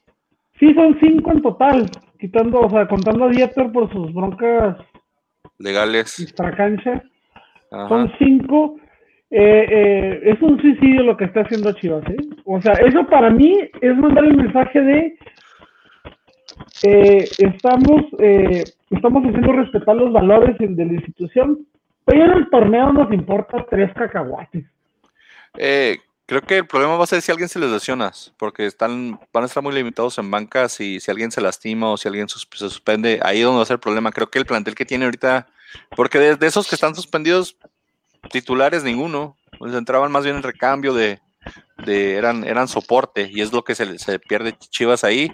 [0.60, 4.78] Sí, son cinco en total, quitando, o sea, contando a Dieter por sus broncas
[5.58, 6.20] Legales.
[6.20, 7.02] extracancha,
[7.90, 8.76] son cinco.
[9.32, 12.18] Eh, eh, es un suicidio lo que está haciendo Chivas, ¿eh?
[12.46, 15.18] O sea, eso para mí es mandar el mensaje de
[16.84, 21.66] eh, estamos eh, estamos haciendo respetar los valores de la institución,
[22.06, 24.66] pero el torneo nos importa tres cacahuates.
[25.58, 29.20] Eh, creo que el problema va a ser si alguien se les lesiona, porque están,
[29.34, 32.30] van a estar muy limitados en bancas y si alguien se lastima o si alguien
[32.30, 34.12] sus- se suspende, ahí es donde va a ser el problema.
[34.12, 35.48] Creo que el plantel que tiene ahorita,
[35.96, 37.58] porque de, de esos que están suspendidos,
[38.32, 41.20] titulares ninguno, pues entraban más bien en recambio de,
[41.86, 45.32] de eran, eran soporte y es lo que se, se pierde Chivas ahí,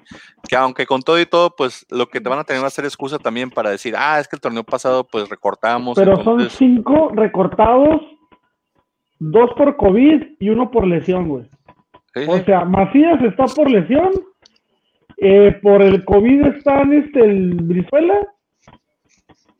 [0.47, 2.71] que aunque con todo y todo, pues lo que te van a tener va a
[2.71, 5.95] ser excusa también para decir, ah, es que el torneo pasado pues recortamos.
[5.95, 8.01] Pero son cinco recortados,
[9.19, 11.45] dos por COVID y uno por lesión, güey.
[12.13, 12.43] Sí, O sí.
[12.45, 14.11] sea, Macías está por lesión,
[15.17, 18.27] eh, por el COVID están este, el Brizuela.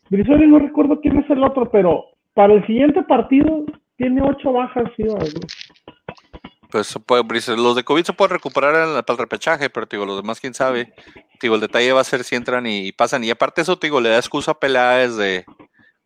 [0.09, 3.63] Brizuela y no recuerdo quién es el otro, pero para el siguiente partido
[3.97, 5.17] tiene ocho bajas, güey.
[6.73, 7.23] Pues puede-
[7.55, 8.73] los de COVID se pueden recuperar
[9.05, 10.91] para el repechaje, pero digo, los demás, quién sabe.
[11.39, 13.23] Digo, el detalle va a ser si entran y pasan.
[13.23, 15.45] Y aparte eso, digo, le da excusa a Peláez de,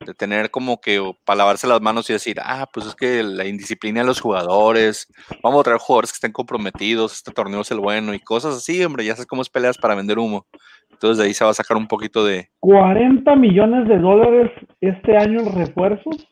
[0.05, 3.45] de tener como que para lavarse las manos y decir, ah, pues es que la
[3.45, 5.07] indisciplina de los jugadores,
[5.41, 8.83] vamos a traer jugadores que estén comprometidos, este torneo es el bueno y cosas así,
[8.83, 10.47] hombre, ya sabes cómo es Peláez para vender humo.
[10.91, 12.49] Entonces de ahí se va a sacar un poquito de...
[12.59, 14.51] 40 millones de dólares
[14.81, 16.27] este año en refuerzos.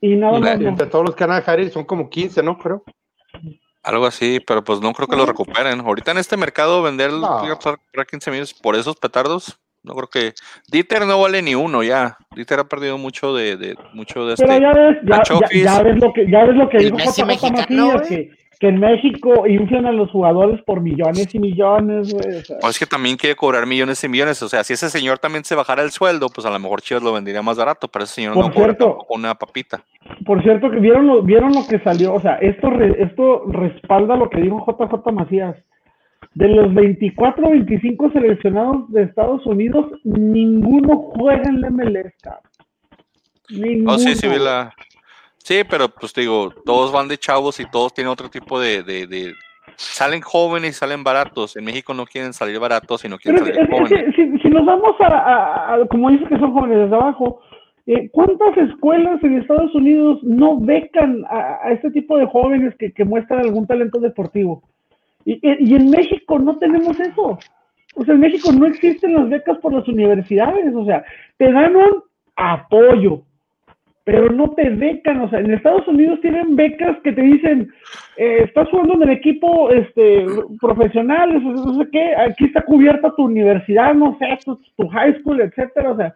[0.00, 0.60] Y nada más.
[0.60, 2.58] Entre todos los que van a dejar ir son como 15, ¿no?
[2.58, 2.82] Creo.
[3.82, 5.80] Algo así, pero pues no creo que lo recuperen.
[5.80, 7.40] Ahorita en este mercado vender No.
[7.92, 10.34] para 15 millones por esos petardos, no creo que
[10.68, 12.16] Dieter no vale ni uno ya.
[12.34, 14.44] Dieter ha perdido mucho de, de mucho de este.
[14.44, 17.24] Pero ya ves, ya, ya, ya ves lo que, ya ves lo que dijo Messi
[17.24, 18.08] mexicano, Macías, güey.
[18.28, 22.36] que, que en México inflan a los jugadores por millones y millones, güey.
[22.38, 22.56] o sea.
[22.62, 24.42] O es que también quiere cobrar millones y millones.
[24.42, 27.02] O sea, si ese señor también se bajara el sueldo, pues a lo mejor Chivas
[27.02, 28.86] lo vendería más barato, pero ese señor Por no cobra cierto.
[28.88, 29.82] tampoco una papita.
[30.24, 34.16] Por cierto, que vieron lo, vieron lo que salió, o sea, esto, re- esto respalda
[34.16, 35.56] lo que dijo JJ Macías.
[36.34, 42.42] De los 24 o 25 seleccionados de Estados Unidos, ninguno juega en la MLS, cabrón.
[43.50, 43.92] Ninguno.
[43.94, 44.72] Oh, sí, sí, vi la.
[45.46, 48.82] Sí, pero pues te digo, todos van de chavos y todos tienen otro tipo de,
[48.82, 49.32] de, de-
[49.76, 51.56] Salen jóvenes y salen baratos.
[51.56, 54.14] En México no quieren salir baratos, sino quieren salir es- es jóvenes.
[54.16, 57.40] si, si nos vamos a, a- a- como dices que son jóvenes desde abajo,
[57.86, 62.92] eh, ¿cuántas escuelas en Estados Unidos no becan a, a este tipo de jóvenes que,
[62.92, 64.64] que muestran algún talento deportivo?
[65.24, 67.38] Y, y- y en México no tenemos eso.
[67.94, 70.74] O sea, en México no existen las becas por las universidades.
[70.74, 71.04] O sea,
[71.36, 72.02] te dan un
[72.34, 73.22] apoyo,
[74.06, 75.20] pero no te becan.
[75.22, 77.74] O sea, en Estados Unidos tienen becas que te dicen,
[78.16, 80.24] eh, estás jugando en el equipo este,
[80.60, 84.38] profesional, no sé- qué, aquí está cubierta tu universidad, no sé,
[84.76, 85.90] tu, high school, etcétera.
[85.90, 86.14] O sea,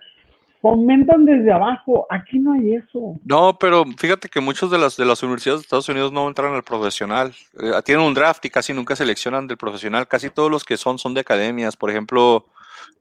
[0.62, 2.06] fomentan desde abajo.
[2.10, 3.18] Aquí no hay eso.
[3.24, 6.54] No, pero fíjate que muchos de las de las universidades de Estados Unidos no entran
[6.54, 7.32] al profesional.
[7.60, 10.06] Eh, tienen un draft y casi nunca seleccionan del profesional.
[10.06, 11.76] Casi todos los que son son de academias.
[11.76, 12.46] Por ejemplo,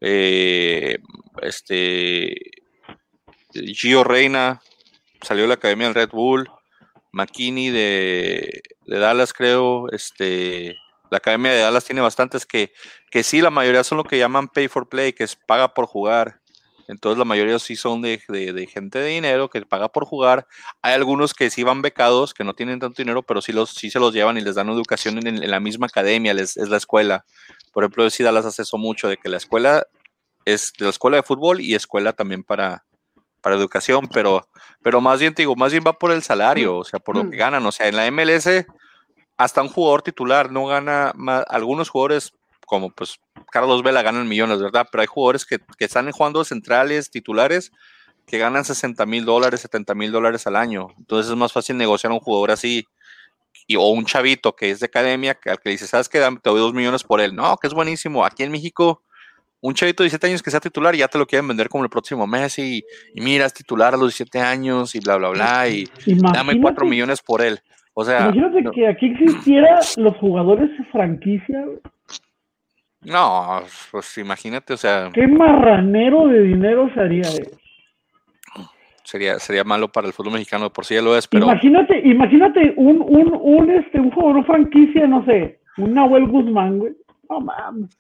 [0.01, 0.97] eh,
[1.43, 2.35] este
[3.53, 4.61] Gio Reina
[5.21, 6.49] salió de la academia del Red Bull.
[7.11, 9.89] McKinney de, de Dallas, creo.
[9.91, 10.77] Este,
[11.09, 12.71] la academia de Dallas tiene bastantes que,
[13.09, 15.85] que sí, la mayoría son lo que llaman pay for play, que es paga por
[15.85, 16.39] jugar.
[16.87, 20.47] Entonces la mayoría sí son de, de- gente de dinero que paga por jugar.
[20.81, 23.91] Hay algunos que sí van becados, que no tienen tanto dinero, pero sí, los, sí
[23.91, 27.25] se los llevan y les dan educación en, la misma academia, les, es la escuela.
[27.73, 29.85] Por ejemplo, sí Dallas hace eso mucho, de que la escuela
[30.45, 32.83] es la escuela de fútbol y escuela también para,
[33.41, 34.47] para educación, pero,
[34.81, 37.29] pero más bien te digo, más bien va por el salario, o sea, por lo
[37.29, 37.65] que ganan.
[37.65, 38.65] O sea, en la MLS,
[39.37, 42.33] hasta un jugador titular no gana más, algunos jugadores
[42.65, 43.19] como pues
[43.51, 44.87] Carlos Vela ganan millones, ¿verdad?
[44.91, 47.71] Pero hay jugadores que, que están jugando centrales, titulares,
[48.27, 50.89] que ganan 60 mil dólares, 70 mil dólares al año.
[50.97, 52.85] Entonces es más fácil negociar a un jugador así
[53.65, 56.19] y, o un chavito que es de academia, que al que dice, ¿sabes qué?
[56.19, 57.35] Te doy dos millones por él.
[57.35, 58.23] No, que es buenísimo.
[58.23, 59.03] Aquí en México,
[59.61, 61.83] un chavito de 17 años que sea titular y ya te lo quieren vender como
[61.83, 62.83] el próximo Messi.
[63.13, 65.67] Y, mira, es titular a los 17 años y bla, bla, bla.
[65.67, 65.87] Y
[66.33, 67.59] dame cuatro millones por él.
[67.93, 68.29] O sea.
[68.29, 71.65] Imagínate que aquí existiera los jugadores de franquicia.
[73.01, 75.09] No, pues imagínate, o sea.
[75.13, 77.57] ¿Qué marranero de dinero se haría eso?
[79.03, 81.45] Sería, sería malo para el fútbol mexicano, por si ya lo es, pero.
[81.45, 86.93] Imagínate, imagínate un, un, un, este, un jugador franquicia, no sé, un Nahuel Guzmán, güey.
[87.29, 87.97] No mames.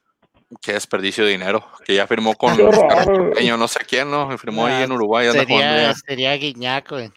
[0.61, 4.35] Qué desperdicio de dinero, que ya firmó con pequeño, no sé quién, ¿no?
[4.37, 5.27] Firmó ahí en Uruguay.
[5.31, 7.11] Sería, sería Guiñac, güey.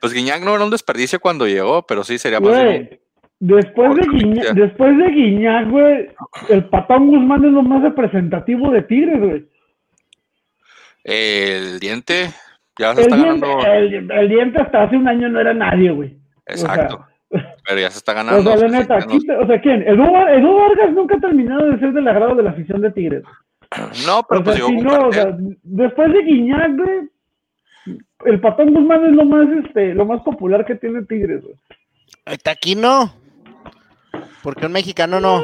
[0.00, 2.64] Pues Guiñac no era un desperdicio cuando llegó, pero sí sería más.
[3.38, 6.10] Después de, Guiñac, después de Guiñac, güey,
[6.50, 9.48] el Patón Guzmán es lo más representativo de Tigres, güey.
[11.02, 12.30] El diente,
[12.78, 13.58] ya se está ganando.
[13.66, 16.16] El, diente hasta hace un año no era nadie, güey.
[16.46, 17.06] Exacto.
[17.66, 18.40] Pero ya se está ganando.
[18.40, 19.82] O sea, la neta, o sea, ¿quién?
[19.82, 23.22] Edu, Vargas nunca ha terminado de ser del agrado de la afición de Tigres.
[24.06, 27.08] No, pero pues no, o sea, después de Guiñac, güey,
[28.26, 31.56] el Patón Guzmán es lo más, este, lo más popular que tiene Tigres, güey.
[32.44, 33.14] Aquí no.
[34.42, 35.42] Porque un mexicano no.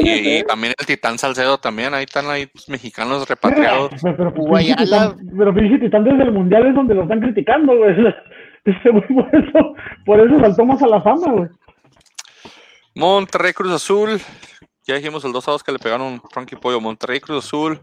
[0.00, 3.90] Y, también el Titán Salcedo también, ahí están ahí mexicanos repatriados.
[4.02, 7.94] Pero, pero, pero, pero Titán desde el Mundial es donde lo están criticando, güey.
[9.08, 9.74] Por eso,
[10.04, 11.48] por eso saltó más a la fama, güey.
[12.96, 14.20] Monterrey Cruz Azul.
[14.86, 16.80] Ya dijimos el 2 a 2 que le pegaron Frankie Pollo.
[16.80, 17.80] Monterrey Cruz Azul.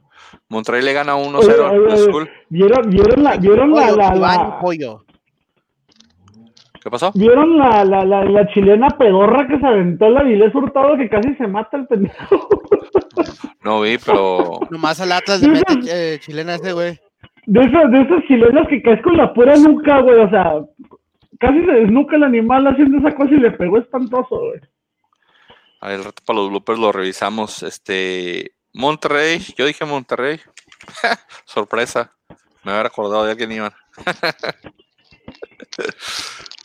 [0.50, 2.30] Monterrey le gana 1-0 al Cruz Azul.
[2.50, 4.60] ¿Vieron, vieron la, vieron la, la, la,
[6.82, 7.12] ¿Qué pasó?
[7.16, 11.34] ¿Vieron la, la, la, la, chilena pedorra que se aventó la Vilés Hurtado que casi
[11.36, 12.50] se mata el pendejo?
[13.64, 14.60] No vi, pero.
[14.70, 17.00] Nomás al Atlas le mete eh, chilena ese, güey.
[17.46, 20.20] De esas, de esas chilenas que caes con la pura nuca, güey.
[20.20, 20.62] O sea,
[21.40, 24.62] casi se desnuca el animal haciendo esa cosa y le pegó espantoso, güey.
[25.82, 27.64] A ver, rato para los bloopers lo revisamos.
[27.64, 28.52] Este.
[28.74, 30.40] Monterrey, yo dije Monterrey.
[31.46, 32.12] Sorpresa.
[32.64, 33.74] Me había acordado de alguien, Iván.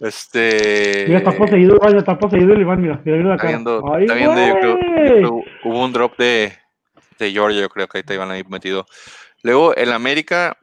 [0.00, 1.04] Este.
[1.08, 4.46] Mira, está poseído, vaya, está poseído el Iván, mira, mira, mira Está viendo, está viendo
[4.46, 6.52] yo, creo, hubo un drop de,
[7.18, 8.86] de Georgia, yo creo que ahí te iban ahí metido.
[9.42, 10.56] Luego, el América,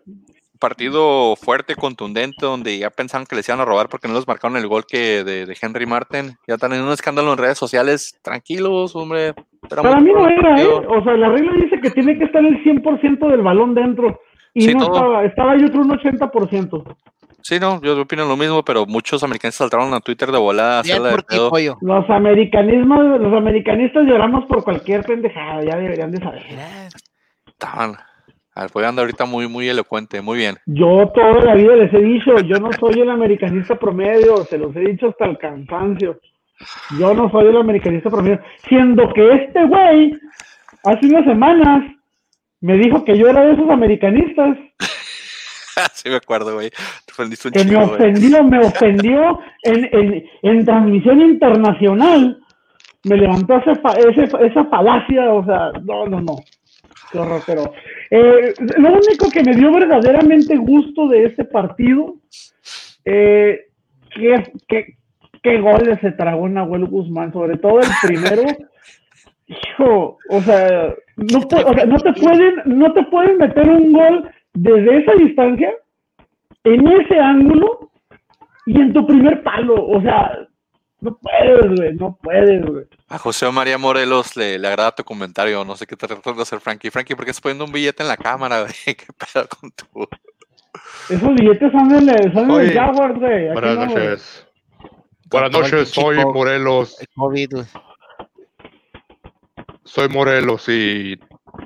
[0.59, 4.57] partido fuerte, contundente, donde ya pensaban que les iban a robar porque no les marcaron
[4.57, 6.37] el gol que de, de Henry Martin.
[6.47, 8.19] Ya están en un escándalo en redes sociales.
[8.23, 9.33] Tranquilos, hombre.
[9.69, 10.67] Para mí no era, ¿eh?
[10.67, 14.19] O sea, la regla dice que tiene que estar el 100% del balón dentro.
[14.53, 16.95] Y no estaba, estaba ahí otro un 80%.
[17.41, 20.79] Sí, no, yo opino lo mismo, pero muchos americanistas saltaron a Twitter de volada a
[20.79, 21.51] hacerla de pedo.
[21.81, 26.43] Los americanismos, los americanistas lloramos por cualquier pendejada, ya deberían de saber.
[27.45, 27.97] Estaban,
[28.55, 30.55] apoyando ahorita muy, muy elocuente, muy bien.
[30.65, 34.75] Yo toda la vida les he dicho, yo no soy el americanista promedio, se los
[34.75, 36.19] he dicho hasta el cansancio.
[36.97, 40.17] Yo no soy el americanista promedio, siendo que este güey
[40.85, 41.91] hace unas semanas
[42.61, 44.57] me dijo que yo era de esos americanistas.
[45.93, 46.71] sí me acuerdo, güey.
[47.51, 52.39] que me ofendió, me ofendió en, en, transmisión internacional.
[53.03, 56.37] Me levantó esa falacia, o sea, no, no, no.
[57.11, 57.71] Qué horror, pero
[58.11, 62.15] eh, lo único que me dio verdaderamente gusto de este partido,
[63.03, 63.65] eh,
[64.09, 64.95] que,
[65.41, 68.43] qué goles se tragó Nahuel Guzmán, sobre todo el primero.
[69.47, 74.29] Hijo, o sea, no, o sea, no te pueden, no te pueden meter un gol
[74.53, 75.71] desde esa distancia,
[76.63, 77.91] en ese ángulo
[78.65, 79.85] y en tu primer palo.
[79.87, 80.47] O sea,
[81.01, 82.85] no puedes, güey, no puedes, güey.
[83.09, 85.63] A José María Morelos le, le agrada tu comentario.
[85.65, 86.89] No sé qué te tratando de hacer, Frankie.
[86.89, 88.73] Frankie, ¿por qué estás poniendo un billete en la cámara, güey?
[88.85, 90.07] ¿Qué pedo con tu.?
[91.09, 93.53] Esos billetes son de, son de Jaguars, güey.
[93.53, 94.47] Buenas noches.
[95.25, 96.97] Buenas noches, soy Morelos.
[99.83, 101.19] Soy Morelos y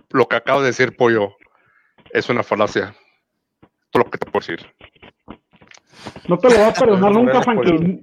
[0.10, 1.36] lo que acabo de decir, Pollo,
[2.12, 2.96] es una falacia.
[3.92, 4.74] Todo lo que te puedo decir.
[6.28, 8.02] No te lo voy a perdonar nunca, Frankie.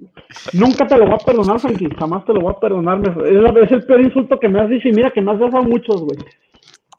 [0.53, 1.89] Nunca te lo voy a perdonar, Frankie.
[1.97, 3.01] Jamás te lo voy a perdonar.
[3.01, 4.87] Es, el peor insulto que me has dicho.
[4.87, 6.17] Y mira que me has dejado muchos, güey.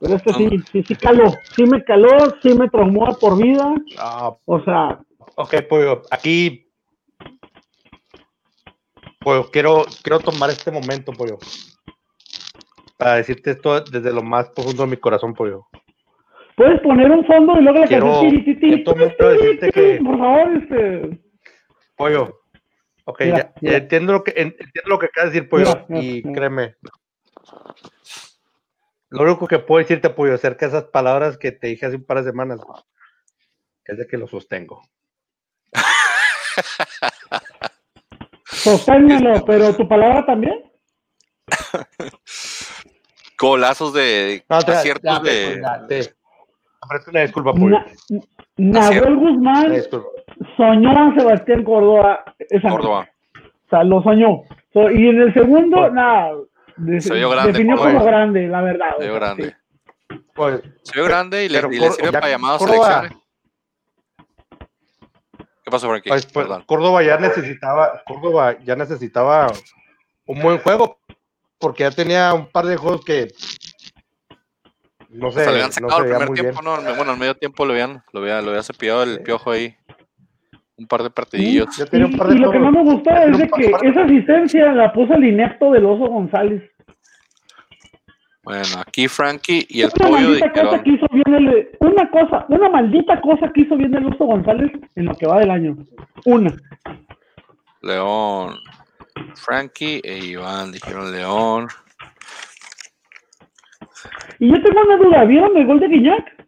[0.01, 1.33] Pero este sí, sí, sí caló.
[1.57, 2.09] Sí me caló,
[2.43, 3.75] sí me traumó por vida.
[4.45, 5.01] O sea.
[5.37, 6.65] Ok, pues aquí.
[9.21, 11.39] Pues quiero, quiero tomar este momento, pollo.
[12.97, 15.67] Para decirte esto desde lo más profundo de mi corazón, pollo.
[16.59, 20.01] Puedes poner un fondo y luego la quiero, decirte que...
[20.05, 21.21] Por favor, este...
[21.95, 22.41] Pollo.
[23.05, 26.75] Ok, ya, entiendo lo que entiendo lo que acabas de decir, Pollo, y créeme.
[29.09, 32.05] Lo único que puedo decirte, Pollo, acerca de esas palabras que te dije hace un
[32.05, 32.59] par de semanas,
[33.85, 34.83] es de que lo sostengo.
[38.47, 40.65] Sosténmelo, pero tu palabra también.
[43.39, 45.21] Golazos de aciertos ya,
[45.87, 46.18] de.
[46.81, 47.71] Ofrezco una disculpa, Puy.
[47.73, 47.87] Na-
[48.57, 49.17] Nahuel.
[49.17, 49.73] Guzmán
[50.57, 52.25] soñó a Sebastián Córdoba.
[52.63, 53.09] Córdoba.
[53.37, 54.43] O sea, lo soñó.
[54.73, 56.31] So, y en el segundo, Pues- nada,
[56.77, 57.95] de- Se vio grande, definió Córdoba.
[57.99, 58.91] como grande, la verdad.
[58.99, 59.57] Se vio grande.
[60.35, 63.13] Pues, Se vio grande y le, y sirve ya para llamadas selecciones.
[65.65, 66.09] ¿Qué pasó por aquí?
[66.09, 66.47] pues, pues.
[66.67, 69.49] Córdoba ya necesitaba, Córdoba ya necesitaba
[70.27, 70.99] un buen juego,
[71.59, 73.29] porque ya tenía un par de juegos que
[75.09, 76.85] no sé, le habían sacado el primer tiempo, bien.
[76.85, 76.95] ¿no?
[76.97, 79.75] Bueno, al medio tiempo lo habían, lo había, lo había cepillado el piojo ahí.
[80.77, 81.77] Un par de partidillos.
[81.79, 83.85] Y, tenía un par de y lo que más me gustó es de que par-
[83.85, 86.63] esa asistencia la puso el inepto del Oso González.
[88.45, 92.47] Bueno, aquí Frankie y el una pollo maldita cosa que hizo bien el, una cosa,
[92.49, 95.77] una maldita cosa que hizo bien el Oso González en lo que va del año.
[96.25, 96.55] Una.
[97.83, 98.55] León.
[99.35, 101.67] Frankie e Iván dijeron León.
[104.39, 106.47] Y yo tengo una duda, ¿vieron el gol de Guiñac?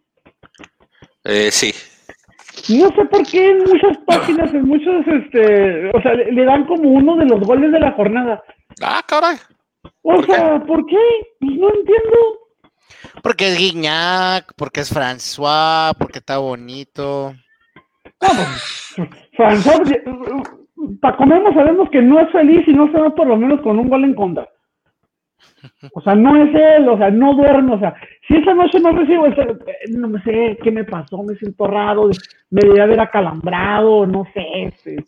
[1.23, 1.73] Eh, sí.
[2.69, 6.65] No sé por qué en muchas páginas, en muchos, este, o sea, le, le dan
[6.65, 8.43] como uno de los goles de la jornada.
[8.81, 9.37] Ah, caray.
[10.03, 10.33] O ¿Por qué?
[10.33, 10.97] sea, ¿por qué?
[11.39, 12.17] Pues no entiendo.
[13.23, 17.33] Porque es Guignac, porque es François, porque está bonito.
[19.37, 19.81] François,
[21.01, 23.79] para comernos sabemos que no es feliz y no se va por lo menos con
[23.79, 24.47] un gol en contra.
[25.93, 27.95] O sea, no es él, o sea, no duerme, o sea,
[28.27, 31.67] si esa noche no recibo, ese- eh, no me sé qué me pasó, me siento
[31.67, 32.09] raro,
[32.49, 35.05] me debería haber acalambrado, no sé, este,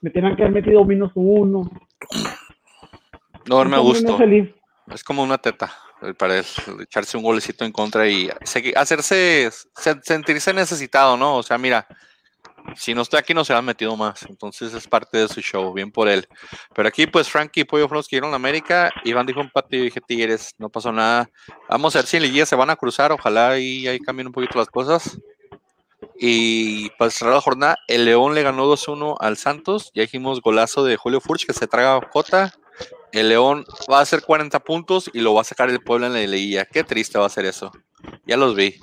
[0.00, 1.70] me tenían que haber metido menos uno.
[3.46, 4.52] No duerme a Ese hombre gusto.
[4.86, 5.70] No es como una teta
[6.02, 6.38] eh, para
[6.80, 8.28] echarse un golecito en contra y
[8.74, 11.36] hacerse, se- sentirse necesitado, ¿no?
[11.36, 11.86] O sea, mira,
[12.76, 15.72] si no estoy aquí no se han metido más, entonces es parte de su show,
[15.72, 16.26] bien por él.
[16.74, 19.76] Pero aquí pues Frankie y Pollo fueron los que dieron a América, Iván dijo empate
[19.76, 21.28] y dije Tigres, no pasó nada.
[21.68, 24.32] Vamos a ver si en liguilla se van a cruzar, ojalá y ahí cambien un
[24.32, 25.18] poquito las cosas.
[26.18, 30.84] Y para cerrar la jornada, el León le ganó 2-1 al Santos, ya dijimos golazo
[30.84, 32.52] de Julio Furch que se traga Cota.
[33.12, 36.14] El León va a hacer 40 puntos y lo va a sacar el Puebla en
[36.14, 36.64] la liguilla.
[36.64, 37.70] Qué triste va a ser eso.
[38.26, 38.74] Ya los vi.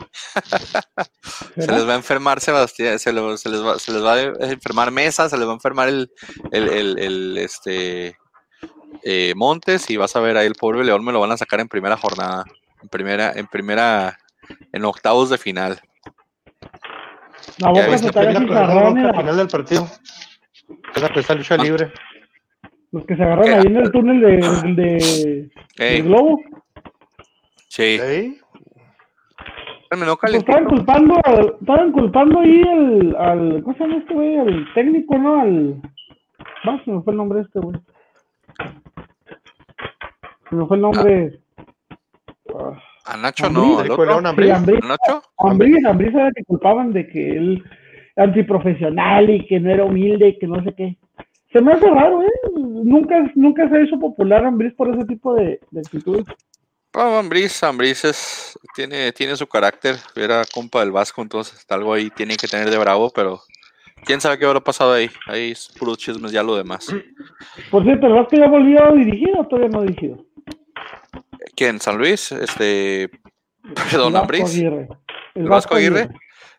[1.58, 4.22] Se les va a enfermar Sebastián, se, lo- se les, va, se les va a
[4.52, 6.10] enfermar Mesa, se les va a enfermar el,
[6.52, 8.18] el, el- el, este
[9.04, 11.60] eh, Montes y vas a ver ahí el pobre León me lo van a sacar
[11.60, 12.44] en primera jornada,
[12.82, 14.18] en primera, en primera,
[14.72, 15.80] en octavos de final.
[17.60, 19.88] La Ya boca viste, gol mira, al final del partido.
[20.96, 21.64] Esa que está lucha Ah.
[21.64, 21.92] libre.
[22.92, 26.42] los que se agarran ahí en el túnel de, de, Ey, del globo.
[27.68, 28.42] sí, ¿Sí?
[30.20, 34.38] Pues estaban culpando, al- estaban culpando ahí al, al, ¿cómo se llama este güey?
[34.38, 35.42] Al técnico, ¿no?
[35.42, 35.82] Al,
[36.66, 37.80] no, se me fue el nombre de este güey.
[40.50, 41.40] Se me fue el nombre.
[42.56, 44.04] Ah, A Nacho no, al otro.
[44.54, 45.22] ¿A Nacho?
[45.38, 47.64] Ambriz, Ambriz era que culpaban de que él
[48.16, 50.98] antiprofesional y que no era humilde y que no sé qué.
[51.52, 52.30] Se me hace raro, ¿eh?
[52.56, 56.26] Nunca, nunca se hecho popular Ambriz por ese tipo de, de actitudes.
[57.02, 62.10] Ah, Ambriz, Ambriz es, tiene, tiene su carácter, era compa del Vasco, entonces algo ahí
[62.10, 63.40] tiene que tener de bravo, pero
[64.04, 66.94] quién sabe qué habrá pasado ahí, ahí es puros chismes ya lo demás.
[67.72, 70.26] Por cierto, el Vasco ya volvió a dirigir o todavía no ha dirigido.
[71.56, 71.80] ¿Quién?
[71.80, 72.34] ¿San Luis?
[72.34, 73.10] Este,
[73.92, 74.44] perdón, El Vasco Ambriz.
[74.50, 74.88] Aguirre.
[75.36, 76.10] ¿El Vasco Aguirre?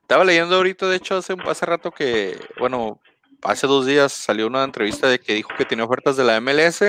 [0.01, 2.99] Estaba leyendo ahorita, de hecho, hace, hace rato que, bueno,
[3.43, 6.83] hace dos días salió una entrevista de que dijo que tenía ofertas de la MLS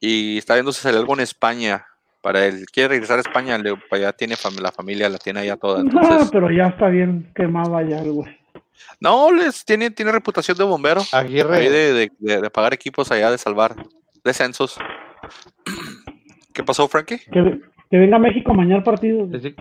[0.00, 1.88] y está viendo si sale algo en España.
[2.22, 5.40] Para él, quiere regresar a España, le, para allá tiene fam- la familia, la tiene
[5.40, 5.82] allá toda.
[5.82, 6.00] No,
[6.30, 8.38] pero ya está bien quemado allá el güey.
[9.00, 11.02] no, les tiene, tiene reputación de bombero.
[11.12, 11.68] Aguirre.
[11.68, 13.74] de, de, de- de pagar equipos allá, de salvar
[14.24, 14.78] descensos.
[16.54, 17.18] ¿Qué pasó, Frankie?
[17.18, 17.60] Que,
[17.90, 19.28] que venga a México a mañar partidos.
[19.32, 19.56] Sí, sí.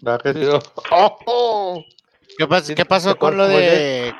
[0.00, 0.48] ¿Verdad que sí?
[0.90, 1.84] ¡Oh, oh!
[2.36, 4.12] ¿Qué, pas- Sí, qué pasó ¿te con lo de.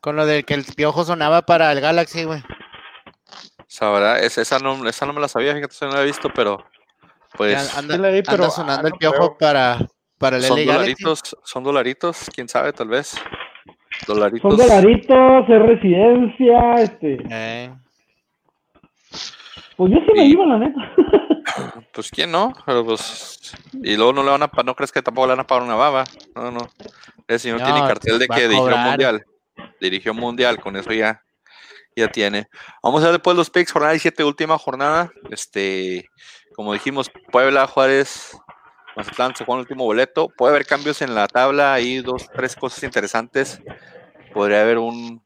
[0.00, 2.42] Con lo de que el piojo sonaba para el Galaxy, güey?
[3.72, 6.64] Sabrá, es- esa, no, esa no me la sabía, fíjate, no la he visto, pero
[7.36, 9.38] pues Ya anda, anda pero, sonando ah, el piojo creo.
[9.38, 9.78] para,
[10.18, 13.14] para el son dolaritos, son dolaritos, quién sabe, tal vez.
[14.08, 14.50] Dolaritos.
[14.56, 17.18] Son dolaritos, es residencia, este.
[17.30, 17.72] Eh,
[19.76, 20.80] Pues yo sí me Y- iba, la neta.
[21.92, 23.52] Pues quién no, pero pues.
[23.82, 25.74] Y luego no le van a no crees que tampoco le van a pagar una
[25.74, 26.04] baba.
[26.36, 26.68] No, no.
[27.26, 29.24] El señor tiene No, cartel de que dirigió mundial.
[29.80, 31.22] Dirigió mundial, con eso ya,
[32.00, 32.48] ya tiene.
[32.82, 35.10] Vamos a ver después los picks, jornada 17, última jornada.
[35.30, 36.08] Este,
[36.54, 38.36] como dijimos, Puebla, Juárez,
[38.96, 40.28] Mazatlán se juega el último boleto.
[40.36, 43.60] Puede haber cambios en la tabla, ahí dos, tres cosas interesantes.
[44.32, 45.22] Podría haber un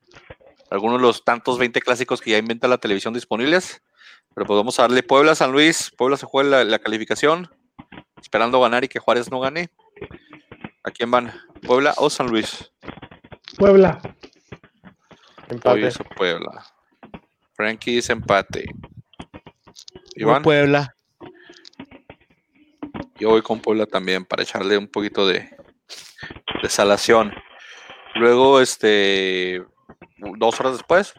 [0.70, 3.83] algunos de los tantos 20 clásicos que ya inventa la televisión disponibles.
[4.35, 5.93] Pero pues darle Puebla, San Luis.
[5.97, 7.49] Puebla se juega la calificación,
[8.20, 9.70] esperando ganar y que Juárez no gane.
[10.83, 11.33] ¿A quién van?
[11.62, 12.72] ¿Puebla o San Luis?
[13.57, 14.01] Puebla.
[15.49, 15.90] Hoy Empate.
[16.16, 16.64] Puebla.
[17.55, 18.64] Frankie dice empate.
[20.16, 20.97] Iván, Puebla.
[23.16, 25.51] yo voy con Puebla también para echarle un poquito de,
[26.62, 27.32] de salación.
[28.14, 29.62] Luego, este,
[30.38, 31.14] dos horas después,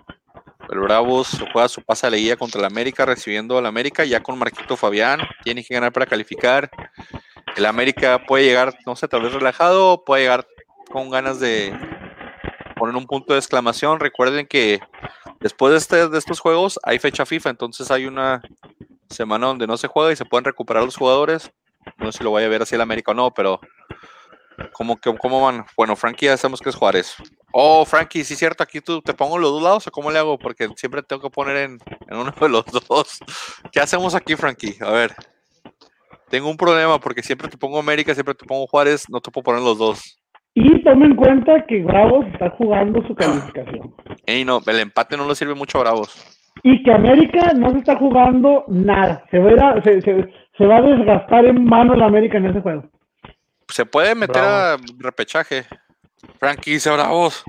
[0.70, 4.24] el Bravos juega su pase a la guía contra el América, recibiendo al América ya
[4.24, 5.22] con Marquito Fabián.
[5.44, 6.70] Tiene que ganar para calificar.
[7.56, 10.48] El América puede llegar, no sé, tal vez relajado, puede llegar
[10.90, 11.78] con ganas de
[12.76, 14.00] poner un punto de exclamación.
[14.00, 14.80] Recuerden que
[15.40, 18.42] después de, este- de estos juegos hay fecha FIFA, entonces hay una
[19.10, 21.52] semana donde no se juega y se pueden recuperar los jugadores.
[21.98, 23.60] No sé si lo vaya a ver así el América o no, pero
[24.74, 25.66] ¿cómo, ¿cómo van?
[25.78, 27.16] Bueno, Frankie ya sabemos que es Juárez.
[27.52, 30.20] Oh, Frankie, sí es cierto, aquí tú te pongo los dos lados o cómo le
[30.20, 33.20] hago, porque siempre tengo que poner en, en uno de los dos.
[33.72, 34.78] ¿Qué hacemos aquí, Frankie?
[34.82, 35.16] A ver.
[36.30, 39.44] Tengo un problema porque siempre te pongo América, siempre te pongo Juárez, no te puedo
[39.44, 40.20] poner los dos.
[40.58, 43.94] Y toma en cuenta que Bravos está jugando su calificación.
[44.26, 46.16] Ey, no, el empate no le sirve mucho a Bravos.
[46.64, 49.24] Y que América no se está jugando nada.
[49.30, 52.38] Se va a, ir a- se, se- se va a desgastar en mano el América
[52.38, 52.86] en ese juego.
[53.68, 54.82] Se puede meter Bravo.
[54.84, 55.66] a repechaje.
[56.40, 57.44] Frankie dice Bravos.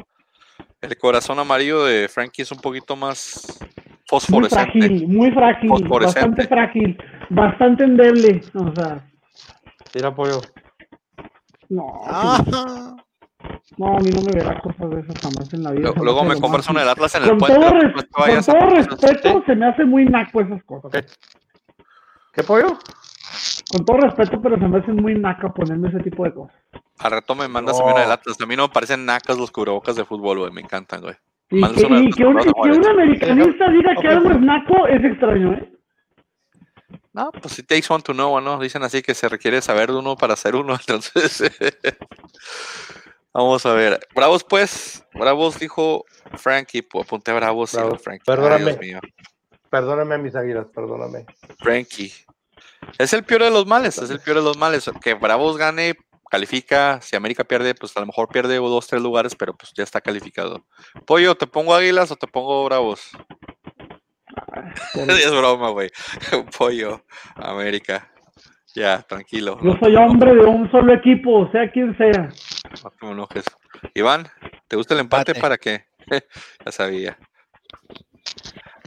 [0.81, 3.69] El corazón amarillo de Frankie es un poquito más Muy
[4.09, 4.73] fosforescente.
[4.73, 6.99] frágil, muy frágil, bastante frágil,
[7.31, 8.41] bastante endeble.
[8.55, 9.01] O sea,
[9.93, 10.41] Tira apoyo.
[11.71, 12.97] No, Ah,
[13.79, 15.83] no, a mí no me verá cosas de esas jamás en la vida.
[15.83, 17.61] Luego, luego me compras una del Atlas en el Con puente.
[17.61, 17.71] todo,
[18.11, 20.87] con a todo respeto, se me hace muy naco esas cosas.
[20.87, 20.97] Ok.
[22.33, 22.79] ¿Qué pollo?
[23.71, 26.57] Con todo respeto, pero se me hace muy naca ponerme ese tipo de cosas.
[26.99, 27.85] A rato me mandas No.
[27.85, 28.41] a mí una del Atlas.
[28.41, 30.53] A mí no me parecen nacas los cubrebocas de fútbol, güey.
[30.53, 31.15] Me encantan, güey.
[31.51, 35.53] Y que, y que un, que un americanista diga que algo es naco es extraño,
[35.53, 35.73] ¿eh?
[37.17, 38.59] No, pues it takes one to know, ¿no?
[38.59, 40.75] Dicen así que se requiere saber de uno para ser uno.
[40.87, 41.43] Entonces,
[43.33, 44.07] vamos a ver.
[44.15, 45.03] Bravos, pues.
[45.15, 46.05] Bravos dijo
[46.35, 46.83] Frankie.
[46.83, 47.93] Pues apunté Bravos y Bravo.
[47.93, 48.23] no Frankie.
[48.29, 48.65] Ay, Perdóname.
[48.65, 49.01] Dios mío.
[49.71, 51.25] Perdóname, mis águilas, perdóname.
[51.59, 52.13] Frankie.
[52.99, 54.85] Es el peor de los males, es el peor de los males.
[55.03, 55.97] Que Bravos gane,
[56.31, 57.01] califica.
[57.01, 60.03] Si América pierde, pues a lo mejor pierde dos, tres lugares, pero pues ya está
[60.03, 60.67] calificado.
[61.07, 63.11] Pollo, ¿te pongo Águilas o te pongo Bravos?
[64.95, 65.91] es broma, güey.
[66.59, 67.05] Pollo,
[67.35, 68.11] América.
[68.75, 69.59] Ya, tranquilo.
[69.63, 72.31] Yo soy hombre de un solo equipo, sea quien sea.
[72.85, 73.45] No te me enojes.
[73.95, 74.29] Iván,
[74.69, 75.33] ¿te gusta el empate?
[75.33, 75.41] Empate.
[75.41, 75.87] ¿Para qué?
[76.65, 77.19] ya sabía.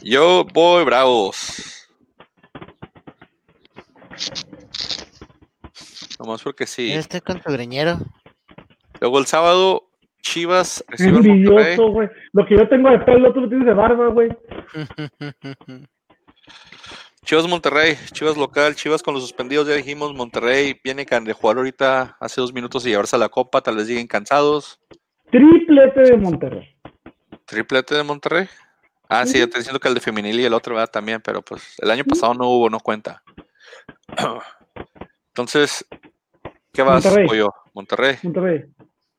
[0.04, 1.88] Yo voy Bravos.
[6.20, 6.92] Nomás porque sí.
[6.92, 7.98] este con tu greñero.
[9.00, 9.89] Luego el sábado,
[10.30, 11.76] Chivas recibe al Monterrey.
[11.76, 12.10] Güey.
[12.34, 14.30] Lo que yo tengo de pelo, tú lo tienes de barba, güey.
[17.26, 22.16] Chivas Monterrey, Chivas local, Chivas con los suspendidos, ya dijimos, Monterrey viene de jugar ahorita
[22.20, 24.80] hace dos minutos y llevarse a la copa, tal vez lleguen cansados.
[25.32, 26.76] Triplete de Monterrey.
[27.46, 28.48] Triplete de Monterrey.
[29.08, 30.92] Ah, sí, yo estoy diciendo que el de femenil y el otro ¿verdad?
[30.92, 33.24] también, pero pues el año pasado no hubo, no cuenta.
[35.30, 35.84] Entonces,
[36.72, 37.28] ¿qué vas, Monterrey.
[37.28, 37.52] pollo?
[37.74, 38.18] Monterrey.
[38.22, 38.66] Monterrey.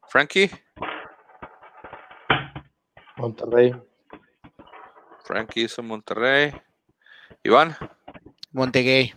[0.08, 0.50] Frankie,
[3.20, 3.74] Monterrey.
[5.24, 6.52] Frankie hizo Monterrey.
[7.42, 7.76] Iván,
[8.52, 9.14] Montegay.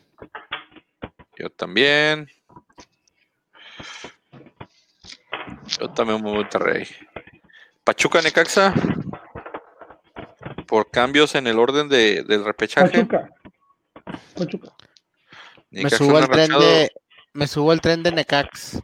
[1.37, 2.27] yo también.
[5.79, 6.87] Yo también voy a Monterrey.
[7.83, 8.73] Pachuca Necaxa.
[10.67, 13.05] Por cambios en el orden de, del repechaje.
[13.05, 13.29] Pachuca.
[14.35, 14.73] Pachuca.
[15.71, 16.91] Me subo al tren de.
[17.33, 18.79] Me subo al tren de Necax.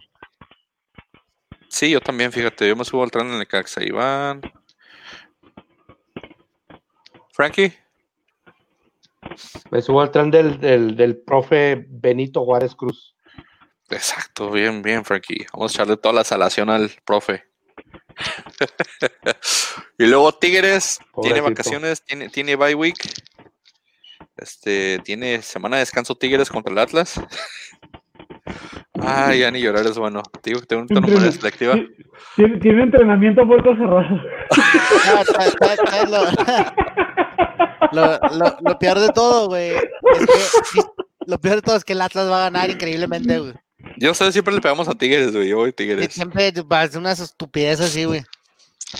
[1.67, 3.83] Sí, yo también, fíjate, yo me subo al tren en Necaxa.
[3.83, 4.41] Iván.
[7.39, 7.71] Frankie.
[9.71, 13.15] Me subo al tren del, del, del profe Benito Juárez Cruz.
[13.89, 15.47] Exacto, bien, bien, Frankie.
[15.53, 17.45] Vamos a echarle toda la salación al profe.
[19.97, 22.97] y luego Tigres tiene vacaciones, tiene, tiene bye week.
[24.35, 27.21] Este, tiene semana de descanso Tigres contra el Atlas.
[29.01, 30.23] Ay, ya ni llorar es bueno.
[30.41, 31.75] Te digo que tengo una manera selectiva.
[32.35, 33.77] Tiene, tiene entrenamiento a puertas
[37.91, 38.19] lo,
[38.61, 39.71] lo, peor de todo, güey.
[39.71, 39.81] Es
[40.73, 40.81] que
[41.25, 43.53] lo peor de todo es que el Atlas va a ganar increíblemente, güey.
[43.97, 45.47] Yo sé, siempre le pegamos a Tigres, güey.
[45.49, 46.13] Yo voy Y Tigres.
[46.13, 48.23] Siempre va a ser unas estupideces así, güey.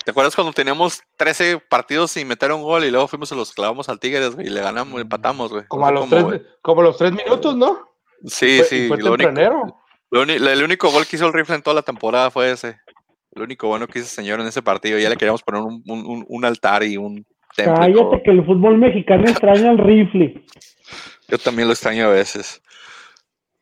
[0.06, 3.52] ¿Te acuerdas cuando teníamos 13 partidos sin meter un gol y luego fuimos y los
[3.54, 5.66] clavamos al Tigres, güey, y le ganamos, empatamos, güey?
[5.68, 6.42] Como No a sé los, cómo, tres, güey.
[6.62, 7.90] como a los tres minutos, ¿no?
[8.26, 8.88] Sí, Fue- sí.
[8.88, 9.32] Fue lo único-
[10.12, 12.80] lo el único gol que hizo el rifle en toda la temporada fue ese.
[13.32, 15.84] Lo único bueno que hizo ese señor en ese partido, ya le queríamos poner un-
[15.88, 17.26] un- un altar y un
[17.56, 20.44] Cállate que el fútbol mexicano extraña el rifle.
[21.28, 22.62] Yo también lo extraño a veces.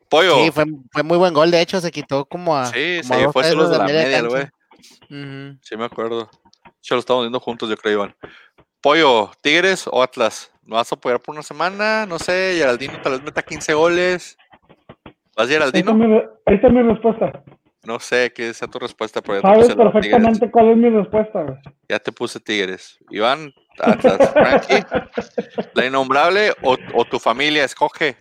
[0.08, 0.36] Pollo.
[0.36, 1.50] Sí, fue, fue muy buen gol.
[1.50, 2.66] De hecho, se quitó como a.
[2.66, 4.44] Sí, como a se dos fue pasos solo de la media, güey.
[5.10, 5.58] Ujú.
[5.62, 6.30] Sí, me acuerdo.
[6.82, 8.16] Ya lo estamos viendo juntos, yo creo, Iván.
[8.80, 10.50] Pollo, ¿Tigres o Atlas?
[10.62, 12.06] ¿No vas a apoyar por una semana?
[12.06, 14.36] No sé, Geraldino tal vez meta 15 goles.
[15.36, 15.94] ¿Vas Geraldino?
[15.94, 16.14] mi,
[16.46, 17.42] ahí está mi respuesta.
[17.84, 20.10] No sé qué sea tu respuesta, pero ya te Sabes puse los Tigres.
[20.10, 21.60] perfectamente cuál es mi respuesta.
[21.88, 22.98] Ya te puse Tigres.
[23.10, 24.84] Iván, Atlas, Frankie,
[25.74, 28.16] la innombrable o, o tu familia, escoge.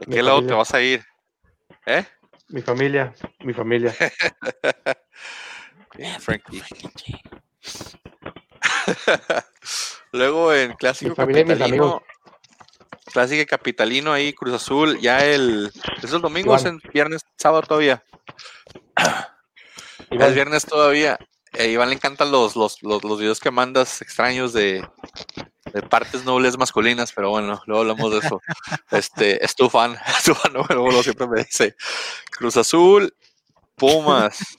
[0.00, 1.04] ¿De Mi qué lado te vas a ir?
[1.86, 2.04] ¿Eh?
[2.48, 3.94] Mi familia, mi familia.
[5.96, 6.62] Bien, Frankie.
[10.12, 12.02] Luego en clásico capitalino.
[13.12, 15.72] Clásico capitalino ahí, Cruz Azul, ya el.
[16.02, 18.04] ¿Es el domingo es el viernes, sábado todavía?
[20.10, 21.18] Iván, Es viernes todavía.
[21.58, 24.86] A Iván le encantan los, los, los, los videos que mandas extraños de,
[25.72, 28.40] de partes nobles masculinas, pero bueno, luego hablamos de eso.
[28.90, 31.76] Este, es tu fan, es tu fan número uno, siempre me dice.
[32.30, 33.12] Cruz Azul,
[33.74, 34.58] Pumas.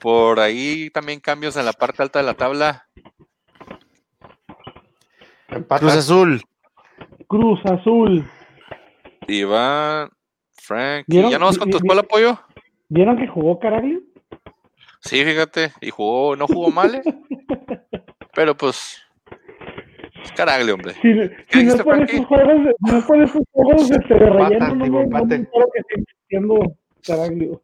[0.00, 2.86] Por ahí también cambios en la parte alta de la tabla.
[5.48, 5.80] empata.
[5.80, 6.42] Cruz Azul.
[7.26, 8.28] Cruz Azul.
[9.26, 10.10] Iván,
[10.54, 11.04] Frank.
[11.06, 11.30] ¿Vieron?
[11.30, 12.38] ¿Ya no vas con tu escuela, apoyo?
[12.88, 14.00] ¿Vieron que jugó Caraglio?
[15.02, 17.02] Sí, fíjate, y jugó, no jugó mal, ¿eh?
[18.34, 18.98] pero pues.
[20.24, 20.94] Es Caraglio, hombre.
[20.94, 21.12] Si,
[21.58, 22.14] si no por Frankie?
[22.16, 25.44] esos juegos, de- no es por esos juegos de, de relleno, no que
[26.28, 26.60] siendo
[27.04, 27.62] Caraglio.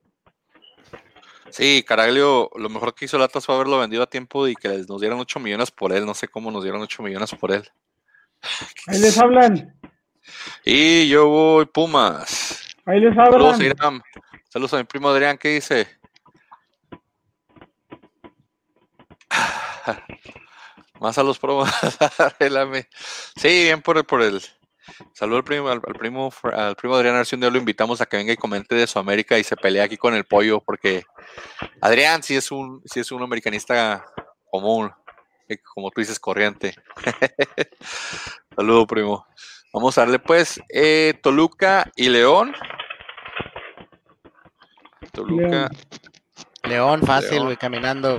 [1.50, 4.68] Sí, Caraglio, lo mejor que hizo el Atlas fue haberlo vendido a tiempo y que
[4.68, 6.04] les- nos dieran 8 millones por él.
[6.04, 7.62] No sé cómo nos dieron 8 millones por él.
[8.88, 9.74] Ahí les hablan.
[10.64, 12.64] Y yo voy Pumas.
[12.84, 13.62] Ahí les Saludos, hablan.
[13.62, 14.02] Iram.
[14.48, 15.86] Saludos a mi primo Adrián, ¿qué dice?
[21.00, 21.70] Más a los promos.
[22.18, 22.88] Arréglame.
[23.36, 24.42] sí, bien por el, por el.
[25.12, 27.58] Saludo al primo, al, al primo, al primo Adrián, a ver si un día lo
[27.58, 30.24] invitamos a que venga y comente de su América y se pelea aquí con el
[30.24, 31.04] pollo, porque
[31.80, 34.04] Adrián sí es un, sí es un americanista
[34.50, 34.90] común,
[35.48, 36.74] eh, como tú dices, corriente.
[38.56, 39.26] Saludo, primo.
[39.72, 42.54] Vamos a darle pues eh, Toluca y León.
[45.12, 45.46] Toluca.
[45.48, 45.70] León.
[46.64, 48.18] León, fácil, güey, caminando.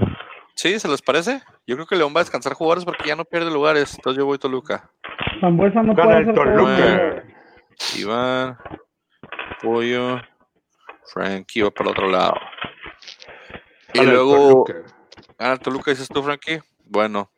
[0.60, 1.42] Sí, ¿se les parece?
[1.66, 3.96] Yo creo que León va a descansar jugadores porque ya no pierde lugares.
[3.96, 4.92] Entonces yo voy Toluca.
[5.40, 7.24] Zambuesa no Gana puede todo Toluca.
[7.96, 8.58] Iván,
[9.62, 10.22] Pollo,
[11.06, 12.34] Frankie va para el otro lado.
[13.94, 14.94] Y Gana luego Toluca.
[15.38, 16.60] gana el Toluca, dices tú, Frankie.
[16.84, 17.32] Bueno,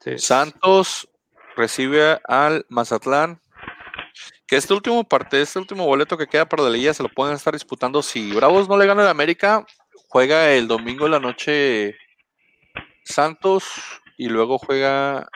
[0.00, 0.16] Sí.
[0.16, 1.06] Santos
[1.54, 3.38] recibe al Mazatlán.
[4.46, 7.34] Que este último parte, este último boleto que queda para la liga se lo pueden
[7.34, 8.00] estar disputando.
[8.02, 9.66] Si Bravos no le gana al América,
[10.08, 11.98] juega el domingo en la noche
[13.04, 13.64] Santos
[14.16, 15.26] y luego juega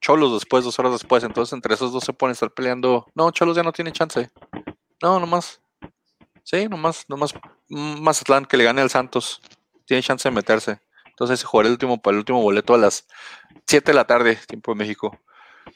[0.00, 1.22] Cholos después, dos horas después.
[1.24, 3.06] Entonces entre esos dos se pueden estar peleando.
[3.14, 4.30] No, Cholos ya no tiene chance.
[5.02, 5.60] No, nomás.
[6.44, 7.34] Sí, nomás, nomás
[7.68, 9.40] Mazatlán que le gane al Santos.
[9.86, 10.80] Tiene chance de meterse.
[11.06, 13.06] Entonces se jugará el último, el último boleto a las
[13.66, 15.16] 7 de la tarde, tiempo de México.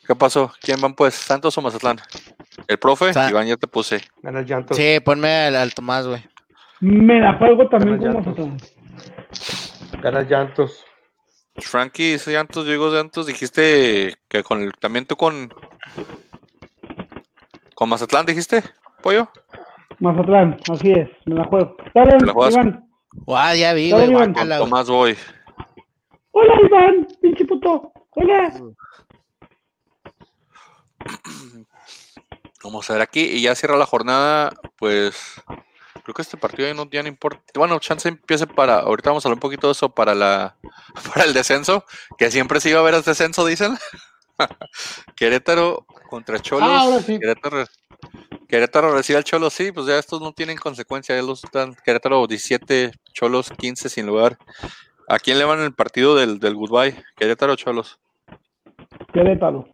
[0.06, 0.52] ¿Qué pasó?
[0.60, 1.14] ¿Quién van pues?
[1.14, 2.00] ¿Santos o Mazatlán?
[2.66, 4.02] El profe, Iván, ya te puse.
[4.72, 6.24] Sí, ponme al, al Tomás, güey.
[6.80, 8.00] Me la juego también
[10.06, 10.22] Llantos.
[10.22, 10.84] El llantos.
[11.56, 15.52] Frankie, dice Santos, yo digo Santos, dijiste que con el, también tú con
[17.74, 18.62] con Mazatlán dijiste,
[19.02, 19.28] pollo.
[19.98, 21.76] Mazatlán, así es, me la juego.
[21.94, 22.54] Bien, ¿Te la juegas?
[22.54, 22.88] Iván.
[23.12, 24.32] Guau, ya vi, güey.
[24.58, 25.16] Tomás voy.
[26.30, 27.92] Hola, Iván, pinche puto.
[28.10, 28.52] Hola.
[32.62, 35.42] Vamos a ver aquí y ya cierra la jornada, pues
[36.06, 37.42] creo que este partido ya no, ya no importa.
[37.56, 40.56] Bueno, chance empiece para, ahorita vamos a hablar un poquito de eso para la
[41.12, 41.84] para el descenso,
[42.16, 43.76] que siempre se iba a ver el descenso, dicen.
[45.16, 46.68] Querétaro contra Cholos.
[46.70, 47.18] Ah, ahora sí.
[47.18, 47.64] Querétaro,
[48.46, 52.24] Querétaro recibe al Cholos, sí, pues ya estos no tienen consecuencia, ya los están, Querétaro
[52.28, 54.38] 17, Cholos 15 sin lugar.
[55.08, 57.02] ¿A quién le van el partido del, del goodbye?
[57.16, 57.98] Querétaro o Cholos.
[59.12, 59.66] Querétaro.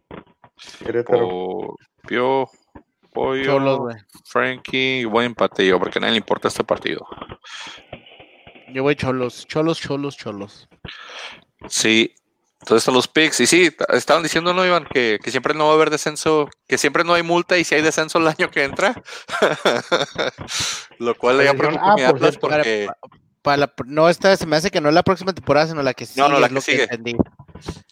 [0.83, 1.75] Querétaro.
[2.07, 2.49] Pio,
[3.13, 3.95] Pollo, Cholos, güey.
[4.25, 7.05] Frankie, buen empate yo, porque a nadie le importa este partido.
[8.73, 10.67] Yo voy cholos, cholos, cholos, cholos.
[11.67, 12.15] Sí,
[12.59, 13.39] entonces están los picks.
[13.41, 14.85] Y sí, estaban diciendo, ¿no, Iván?
[14.91, 17.75] Que, que siempre no va a haber descenso, que siempre no hay multa y si
[17.75, 19.01] hay descenso el año que entra.
[20.99, 22.39] Lo cual le preocupa a mi ah, por cierto.
[22.39, 22.87] porque...
[23.41, 25.93] Para la, no, esta se me hace que no es la próxima temporada, sino la
[25.93, 26.21] que sigue.
[26.21, 26.87] No, no, la que sigue.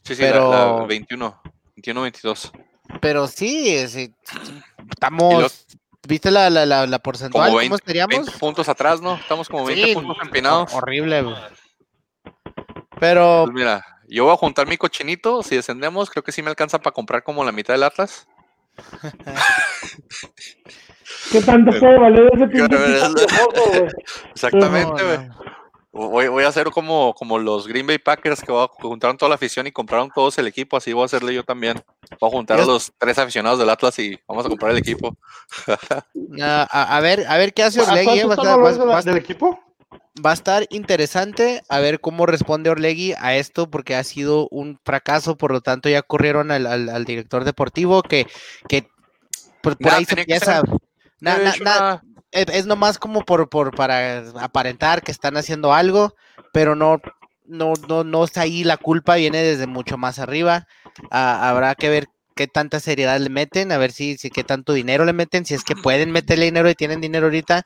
[0.05, 1.41] Sí, sí, la- pero- la, 21,
[1.76, 2.51] 21, 22.
[3.00, 5.66] Pero sí, sí, Y estamos.
[6.08, 7.50] ¿Viste la, la, la, la porcentual?
[7.50, 8.26] Como ¿Cómo 20, estaríamos?
[8.26, 9.16] 20 puntos atrás, ¿no?
[9.16, 10.74] Estamos como 20 Sí, puntos empinados.
[10.74, 11.22] Horrible.
[11.22, 11.36] güey.
[13.00, 15.44] Pero Pues mira, yo voy a juntar mi cochinito.
[15.44, 18.28] Si descendemos, creo que sí me alcanza para comprar como la mitad del Atlas.
[21.32, 23.88] ¿Qué tanto puede valer ese pinche piojoso, güey?
[24.32, 25.28] Exactamente, no, güey.
[25.28, 25.61] no.
[25.94, 29.68] Voy, voy a hacer como, como los Green Bay Packers que, juntaron toda la afición
[29.68, 30.78] y compraron todos el equipo.
[30.78, 31.84] Así voy a hacerle yo también.
[32.20, 35.18] Voy a juntar a los tres aficionados del Atlas y vamos a comprar el equipo.
[36.42, 38.06] Ah, a, a ver, a ver qué hace ¿A Orlegui.
[38.06, 39.60] cuánto Va, a están estar- hablando va- de la- va- del equipo?
[40.26, 44.80] va a estar interesante a ver cómo responde Orlegui a esto, porque ha sido un
[44.86, 48.28] fracaso, por lo tanto ya corrieron al, al- al director deportivo que,
[48.70, 48.88] que
[49.62, 50.62] por, por Nah, ahí se tenía que empieza.
[50.62, 50.70] ser-
[51.20, 52.04] na- na-.
[52.32, 56.16] Es, nomás como por, por para aparentar que están haciendo algo,
[56.52, 57.02] pero no,
[57.46, 60.68] no, no, no está ahí la culpa, viene desde mucho más arriba.
[61.10, 64.74] Ah, habrá que ver qué tanta seriedad le meten, a ver si, si qué tanto
[64.74, 67.64] dinero le meten, si es que pueden meterle dinero y tienen dinero ahorita,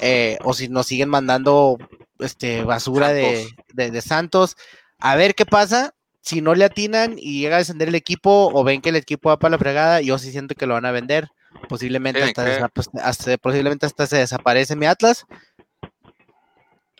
[0.00, 1.78] eh, o si nos siguen mandando
[2.20, 3.66] este basura de, Santos.
[3.74, 4.56] de, de Santos.
[4.98, 5.94] A ver qué pasa.
[6.20, 9.28] Si no le atinan y llega a descender el equipo o ven que el equipo
[9.28, 11.28] va para la fregada, yo sí siento que lo van a vender.
[11.68, 15.26] Posiblemente hasta, pues, hasta- posiblemente hasta se desaparece mi Atlas.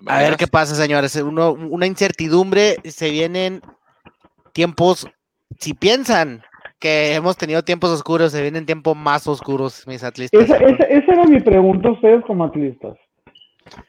[0.06, 1.14] A ver qué pasa, señores.
[1.16, 2.76] Uno, una incertidumbre.
[2.84, 3.60] Se vienen
[4.52, 5.06] tiempos.
[5.58, 6.42] Si piensan
[6.78, 10.42] que hemos tenido tiempos oscuros, se vienen tiempos más oscuros, mis atlistas.
[10.42, 12.96] Esa, esa, esa era mi pregunta a ustedes como atlistas.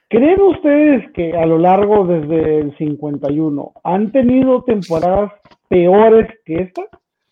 [0.09, 5.33] ¿Creen ustedes que a lo largo desde el 51 han tenido temporadas
[5.67, 6.83] peores que esta?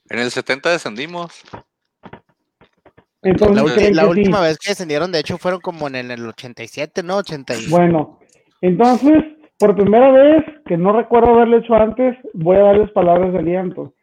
[0.09, 1.41] En el 70 descendimos.
[3.23, 7.03] Entonces, La, última vez que descendieron, de hecho, fueron como en el, en el 87,
[7.03, 7.17] ¿no?
[7.17, 8.19] 80 y- Bueno,
[8.61, 9.23] entonces,
[9.57, 13.93] por primera vez, que no recuerdo haberlo hecho antes, voy a darles palabras de aliento.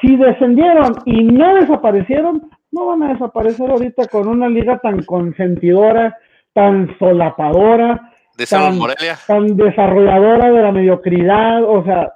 [0.00, 6.16] Si descendieron y no desaparecieron, no van a desaparecer ahorita con una liga tan consentidora,
[6.52, 9.18] tan solapadora, a Tan- Morelia.
[9.26, 12.12] tan desarrolladora de la mediocridad, o sea,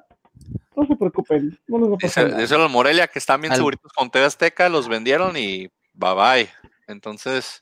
[0.76, 2.40] no se preocupen, no les va a pasar Dice- nada.
[2.42, 5.68] Díselo a Morelia que están bien Al- seguritos con TV Azteca, los vendieron y
[6.01, 6.51] bye bye.
[6.88, 7.59] Entonces,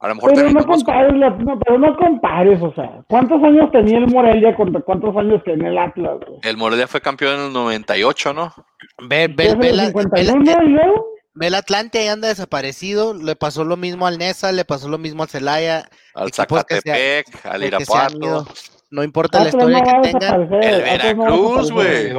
[0.00, 3.42] a lo mejor Pero no con- compares, la- no, pero no compares, o sea, ¿cuántos
[3.42, 6.18] años tenía el Morelia contra cuántos años tenía el Atlas?
[6.26, 6.40] güey?
[6.42, 8.54] El Morelia fue campeón en el 98, ¿no?
[9.02, 10.02] Ve, ve, ¿Qué es ve el la- ve la-
[10.32, 11.06] 51 y luego?
[11.34, 13.12] ve el Atlante ahí anda desaparecido.
[13.14, 15.88] Le pasó lo mismo al Nesa, le pasó lo mismo al Celaya.
[16.14, 18.46] Al Zacatepec, al Irapuato.
[18.90, 20.42] No importa la historia no que tengan.
[20.62, 22.12] El Veracruz, güey.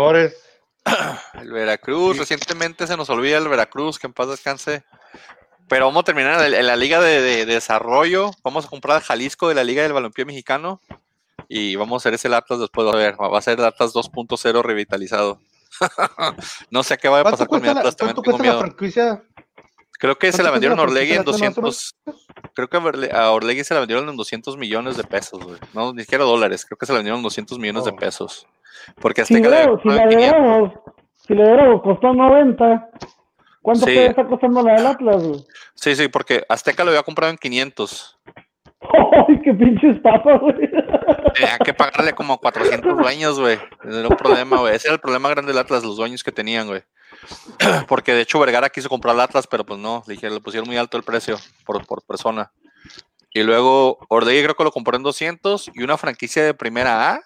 [1.42, 4.84] El Veracruz, recientemente se nos olvida el Veracruz, que en paz descanse.
[5.70, 8.32] Pero vamos a terminar en, en la Liga de, de- de Desarrollo.
[8.44, 10.80] Vamos a comprar a Jalisco de la Liga del Balompié Mexicano.
[11.50, 12.88] Y vamos a hacer ese Atlas después.
[12.88, 15.40] A ver, va a ser el Atlas 2.0 revitalizado.
[16.72, 18.44] no sé qué va a ¿Cuánto pasar con mi la, Atlas, también cuánto tengo cuesta
[18.44, 18.60] la miedo.
[18.76, 19.24] franquicia?
[20.00, 22.54] Creo que se la vendieron a la Orlegui en franquicia de Atlas, 200.
[22.54, 25.58] Creo que a Orle- a Orlegui se la vendieron en 200 millones de pesos, güey.
[25.74, 26.66] No, ni siquiera dólares.
[26.66, 27.96] Creo que se la vendieron en 200 millones de Oh.
[27.96, 28.46] pesos.
[29.02, 30.40] Porque Si, Azteca le si la compraron de 500.
[30.42, 30.72] Bravos,
[31.28, 32.90] si la de Bravos costó 90,
[33.68, 33.94] ¿cuánto Sí.
[33.96, 35.22] puede estar costando la del Atlas?
[35.28, 35.46] güey?
[35.76, 38.18] Sí, sí, porque Azteca lo había comprado en 500.
[39.28, 40.56] ¡Ay, qué pinches papas, güey!
[41.34, 43.60] Tenía que pagarle como 400 dueños, güey.
[43.84, 44.74] Era un problema, güey.
[44.74, 46.82] Ese era el problema grande del Atlas, los dueños que tenían, güey.
[47.90, 50.68] Porque de hecho Vergara quiso comprar el Atlas, pero pues no, le dije, le pusieron
[50.70, 52.52] muy alto el precio por, por persona.
[53.34, 57.22] Y luego Orlegui creo que lo compró en 200 y una franquicia de primera A,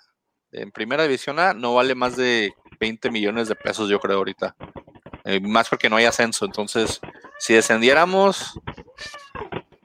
[0.51, 4.55] en primera división A, no vale más de 20 millones de pesos, yo creo, ahorita.
[5.23, 6.45] Eh, más porque no hay ascenso.
[6.45, 6.99] Entonces,
[7.39, 8.59] si descendiéramos,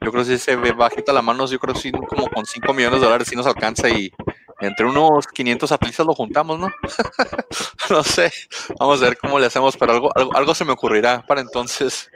[0.01, 2.45] yo creo que si se ve bajita la mano, yo creo que sí, como con
[2.45, 4.11] 5 millones de dólares sí nos alcanza y
[4.59, 6.69] entre unos 500 atlistas lo juntamos, ¿no?
[7.89, 8.31] no sé,
[8.79, 12.09] vamos a ver cómo le hacemos, pero algo, algo, algo se me ocurrirá para entonces.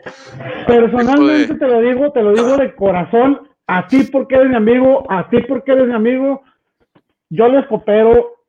[0.65, 5.05] Personalmente te lo digo, te lo digo de corazón, a ti porque eres mi amigo,
[5.09, 6.41] a ti porque eres mi amigo,
[7.29, 8.40] yo les coopero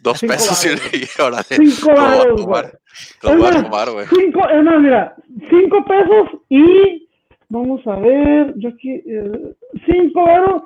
[0.00, 0.94] Dos Cinco pesos y, varos.
[0.94, 1.42] y órale.
[1.44, 2.72] cinco lo voy a varos, tomar, güey.
[3.22, 4.06] Lo Es voy a más, tomar, güey.
[4.08, 5.16] Cinco, es más, mira,
[5.50, 7.08] cinco pesos y
[7.48, 9.54] vamos a ver, yo aquí, eh,
[9.86, 10.62] cinco varos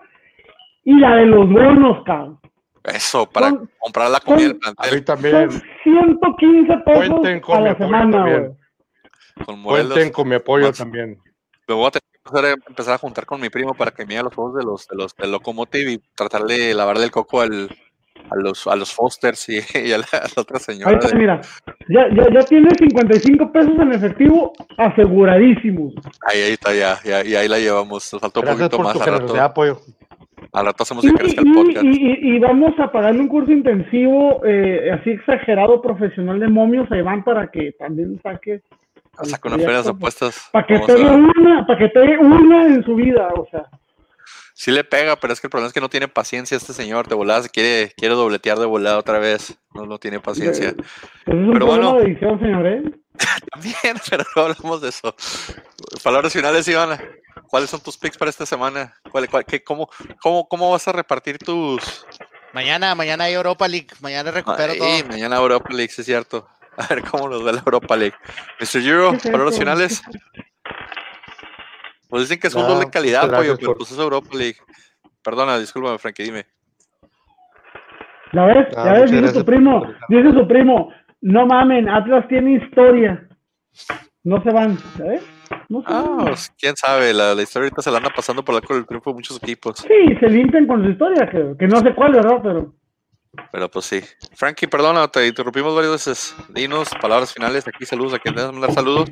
[0.85, 2.39] y la de los bonos, cabrón.
[2.85, 5.51] Eso, para Son- comprar la comida del A mí plantel también.
[5.51, 8.59] Son 115 pesos Cuenten con a mi la apoyo semana, también.
[9.45, 9.63] con.
[9.63, 11.19] Cuenten con mi apoyo Más- también.
[11.69, 14.07] Me voy a tener que empezar a- empezar a juntar con mi primo para que
[14.07, 17.43] me los juegos de los, de los del Locomotive y tratar de lavarle el coco
[17.43, 17.69] al,
[18.31, 20.93] a los a los Fosters y, y a, la, a la otra Ahí señora.
[20.99, 21.41] está, de- mira,
[21.89, 25.95] ya, ya, ya tienes 55 pesos en efectivo aseguradísimos.
[26.27, 28.13] ahí, ahí está, ya, ya, y ahí la llevamos.
[28.13, 29.41] Nos falta un poquito por más tu al rato.
[29.43, 29.79] apoyo.
[30.53, 31.85] Al rato hacemos Y, que crezca el y- podcast.
[31.85, 36.91] y- y- y vamos a pagarle un curso intensivo eh, así exagerado profesional de momios
[36.91, 38.63] a Iván para que también saque
[39.23, 40.49] Saca una feria de apuestas.
[40.51, 41.15] Para que Vamos a pegue ver.
[41.37, 43.67] una, para que pegue una en su vida, o sea.
[44.61, 47.09] Sí le pega, pero es que el problema es que no tiene paciencia este señor.
[47.09, 49.57] De volada se quiere, quiere dobletear de volada otra vez.
[49.73, 50.75] No, no tiene paciencia.
[50.75, 50.89] Pues
[51.29, 51.95] es un Pero bueno.
[51.95, 52.83] de edición, señor, ¿eh?
[53.53, 55.17] También, pero no hablamos de eso.
[56.05, 57.03] Palabras finales, Ivana.
[57.49, 58.95] ¿Cuáles son tus picks para esta semana?
[59.11, 59.89] ¿Cuál, cuál- qué- cómo,
[60.21, 62.05] cómo, ¿Cómo vas a repartir tus...
[62.53, 63.89] Mañana, mañana hay Europa League.
[64.01, 65.09] Mañana recupero Ay, todo.
[65.09, 66.47] mañana Europa League, sí es cierto.
[66.77, 68.15] A ver cómo nos va la Europa League.
[68.61, 68.87] Mr.
[68.87, 70.03] Euro, ¿Qué es palabras finales.
[72.11, 74.57] Pues dicen que es No, fútbol de calidad, pollo, pero por- pues es Europa League.
[75.23, 76.45] Perdona, discúlpame, Frankie, dime.
[78.33, 81.47] Ya ves, Ah, ya muchas ves, dice gracias su primo, por- dice su primo, no
[81.47, 83.29] mamen, Atlas tiene historia.
[84.25, 85.23] No se van, ¿sabes?
[85.69, 86.25] No se Ah, van.
[86.27, 88.87] pues, quién sabe, la, la historia ahorita se la anda pasando por la con el
[88.87, 89.79] triunfo de muchos equipos.
[89.79, 92.41] Sí, se limpian con su historia, que, que no sé cuál, ¿verdad?
[92.43, 92.75] Pero
[93.53, 94.01] Pero pues sí.
[94.35, 96.37] Frankie, perdona, te interrumpimos varias veces.
[96.49, 97.67] Dinos palabras finales.
[97.69, 98.15] Aquí saludos.
[98.15, 99.09] ¿A quien debes mandar saludos?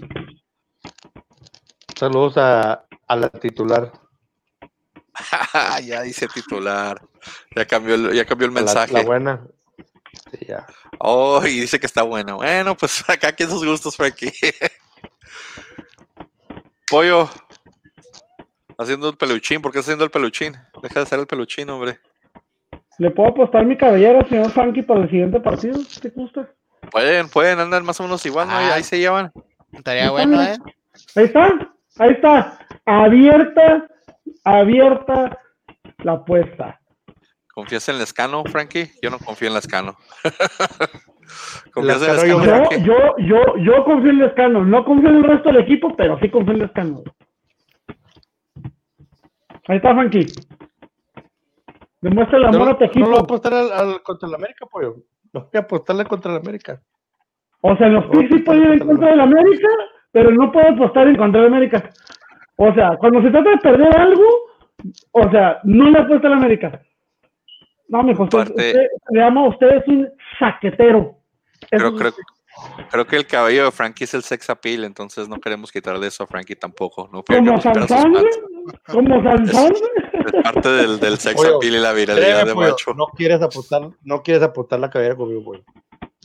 [1.96, 3.92] Saludos a, a la titular.
[5.84, 7.00] ya dice titular.
[7.56, 8.92] Ya cambió el, ya cambió el la- mensaje.
[8.92, 9.46] La, buena.
[10.30, 10.66] Sí, ya.
[10.98, 12.34] Oh, y dice que está buena.
[12.34, 14.32] Bueno, pues acá aquí sus gustos, Frankie.
[16.90, 17.28] Pollo.
[18.78, 19.61] Haciendo el peluchín.
[19.61, 20.54] ¿Por qué estás haciendo el peluchín?
[20.82, 21.98] Deja de hacer el peluchín, hombre.
[22.98, 25.78] le puedo apostar mi cabellera, señor Frankie, para el siguiente partido.
[26.00, 26.48] ¿Te gusta?
[26.90, 28.56] Pueden, pueden, andan más o menos igual, ¿no?
[28.56, 28.74] Ahí- Ah.
[28.74, 29.32] ahí se llevan.
[29.72, 30.56] Estaría bueno, ¿eh?
[31.16, 32.59] Ahí está, ahí está.
[32.91, 33.86] Abierta,
[34.45, 35.39] abierta
[35.99, 36.80] la apuesta.
[37.53, 38.91] ¿Confías en el escano, Frankie?
[39.03, 39.97] Yo no confío en el escano.
[41.74, 44.64] ¿Confías en el Lescano, yo- escano, Yo, yo, confío en Lescano.
[44.64, 47.03] No confío en el resto del equipo, pero sí confío en Lescano.
[49.68, 50.26] Ahí está, Frankie.
[52.01, 53.18] Demuestra el No, amor a tu no lo voy a equipo.
[53.18, 54.95] apostar al, al- contra el América, pollo.
[55.34, 56.80] No voy a apostarle contra el América.
[57.61, 59.68] O sea, en los picks sí puedo ir en contra del América,
[60.12, 61.91] pero no puedo apostar en contra del América.
[62.61, 64.24] O sea, cuando se trata de perder algo,
[65.12, 66.82] o sea, no le apuesta al América.
[67.88, 71.16] No, mijo, usted, Aparte- usted, le llama a usted es un saquetero.
[71.70, 72.12] Creo, Eso- creo,
[72.90, 76.24] creo que el cabello de Frankie es el sex appeal, entonces no queremos quitarle eso
[76.24, 77.09] a Frankie tampoco.
[77.12, 78.24] No Como a Sansón, güey.
[78.86, 79.72] Como Sansón.
[80.12, 82.92] Es parte del, del sex Pollo, appeal y la viralidad Créeme, de macho.
[82.94, 85.62] no quieres apostar, no quieres apostar la cabellera conmigo, pollo.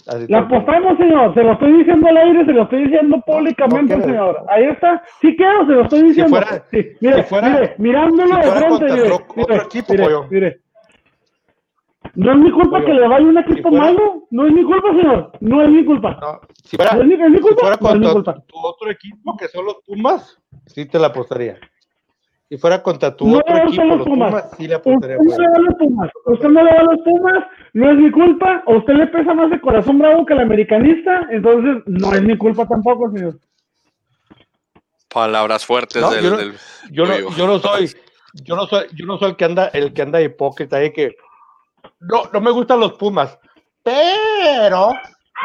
[0.08, 1.34] Así La apostamos, señor.
[1.34, 4.46] Se lo estoy diciendo al aire, se lo estoy diciendo públicamente, no señor.
[4.50, 5.02] Ahí está.
[5.22, 6.30] Sí quiero, se lo estoy diciendo.
[6.38, 10.04] fuera- sí, mire, si fuera- mire, mirándolo si de frente, mire, otro- mire, equipo, mire,
[10.04, 10.26] pollo.
[10.30, 10.60] mire.
[12.16, 14.24] No es mi culpa Pollo, que le vaya un equipo malo.
[14.30, 15.32] No es mi culpa, señor.
[15.40, 16.18] No es mi culpa.
[16.22, 17.62] No, si fuera, No es mi, es mi si culpa.
[17.62, 18.34] fuera no es mi culpa.
[18.46, 20.38] tu otro equipo, que son los Pumas,
[20.68, 21.58] sí te la apostaría.
[22.50, 24.30] Si fuera contra tu No otro le equipo, gustan los Pumas.
[24.30, 25.18] Pumas, sí le Usted apostaría.
[25.18, 25.50] no le pollo.
[25.50, 26.12] va a los Pumas.
[26.26, 27.44] Usted no le va a los Pumas.
[27.74, 28.64] No es mi culpa.
[28.68, 31.28] A usted le pesa más el corazón bravo que el americanista.
[31.32, 33.40] Entonces, no es mi culpa tampoco, señor.
[35.10, 36.54] Palabras fuertes No, del, yo no- del
[36.92, 37.90] Yo no, yo no soy,
[38.34, 41.16] yo no soy, yo no soy el que anda, el que anda hipócrita ahí que
[42.00, 43.38] no, no me gustan los Pumas,
[43.84, 44.94] pero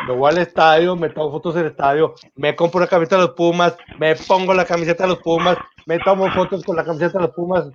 [0.06, 3.22] me voy al estadio, me tomo fotos en el estadio, me compro una camiseta de
[3.22, 7.18] los Pumas, me pongo la camiseta de los Pumas, me tomo fotos con la camiseta
[7.18, 7.66] de los Pumas.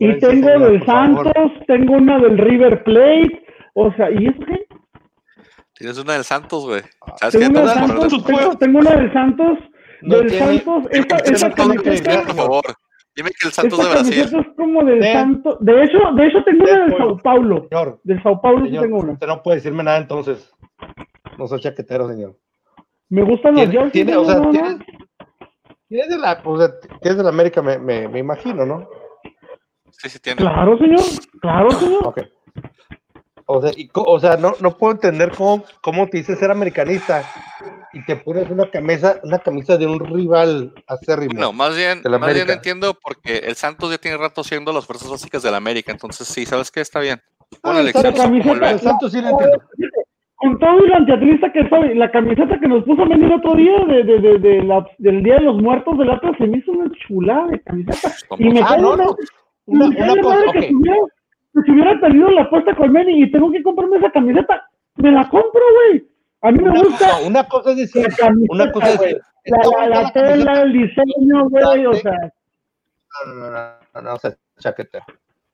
[0.00, 1.32] Y Gracias, tengo del favor.
[1.32, 3.44] Santos, tengo una del River Plate.
[3.74, 4.66] O sea, ¿y eso qué?
[5.74, 6.80] Tienes una del Santos, güey.
[7.20, 7.60] ¿Sabes Tengo qué?
[7.60, 9.58] una del Santos, tengo, tengo una del Santos.
[10.02, 12.64] No del tiene- Santos, que Brasil, por favor.
[13.16, 14.14] Dime que el Santos esta de Brasil.
[14.30, 15.12] camiseta es como del Sí.
[15.12, 15.56] Santos.
[15.60, 16.98] De hecho, de hecho tengo una Sí, del.
[16.98, 17.66] Sao Paulo.
[17.70, 19.12] Señor, Del Sao Paulo sí señor, tengo una.
[19.14, 20.52] usted no puede decirme nada entonces.
[21.38, 22.36] No soy chaquetero, señor.
[23.08, 26.68] Me gustan los Tiene, tiene, o sea, no, de la, o sea,
[27.00, 28.88] tienes de la América, me, me, me imagino, ¿no?
[29.90, 30.40] Sí, sí tiene.
[30.40, 31.00] Claro, señor.
[31.40, 32.06] Claro, señor.
[32.06, 32.20] Ok.
[33.46, 37.22] O sea, y o sea no, no puedo entender cómo, cómo te dices ser americanista
[37.96, 41.40] y te pones una camisa, una camisa de un rival acérrimo.
[41.40, 44.72] No, más bien, de la más bien entiendo porque el Santos ya tiene rato siendo
[44.72, 46.80] las fuerzas básicas de la América, entonces sí, ¿sabes qué?
[46.80, 47.20] Está bien.
[47.62, 47.92] Ah, el.
[47.92, 49.58] Santos- como el camiseta- el Santos sí lo entiendo.
[50.38, 53.54] Con todo y lo antiatlista que soy, la camiseta que nos puso a venir otro
[53.54, 56.58] día de, de, de, de la- del Día de los Muertos del Atlas se me
[56.58, 58.12] hizo una chulada de camiseta.
[58.28, 59.16] Como- Y me Ah, no, una- no.
[59.64, 60.96] Una, una de cosa, madre que hubiera,
[61.54, 65.10] que si hubiera tenido la apuesta con Manny y tengo que comprarme esa camiseta, me
[65.10, 66.04] la compro, güey.
[66.42, 69.20] A mí me Una, gusta una cosa es decir, la camiseta, una cosa es decir,
[69.44, 72.12] La, está la, bonita la la tela, el diseño, güey, o sea,
[73.26, 75.04] no, no, no, no, no, o sea, chaquetero.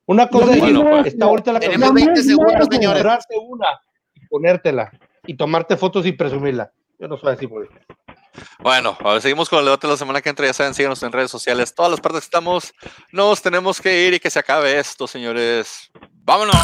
[0.06, 1.06] Una cosa es Bueno, decir, pues.
[1.06, 3.04] está ahorita la Tenemos camiseta, 20 segundos, señores.
[3.48, 3.80] una
[4.14, 4.92] y ponértela
[5.26, 6.72] y tomarte fotos y presumirla.
[6.98, 7.68] Yo no soy así, güey.
[8.60, 10.46] Bueno, a ver, seguimos con el debate de la semana que entra.
[10.46, 11.74] Ya saben, síganos en redes sociales.
[11.74, 12.72] Todas las partes que estamos,
[13.12, 15.90] nos tenemos que ir y que se acabe esto, señores.
[16.24, 16.56] ¡Vámonos!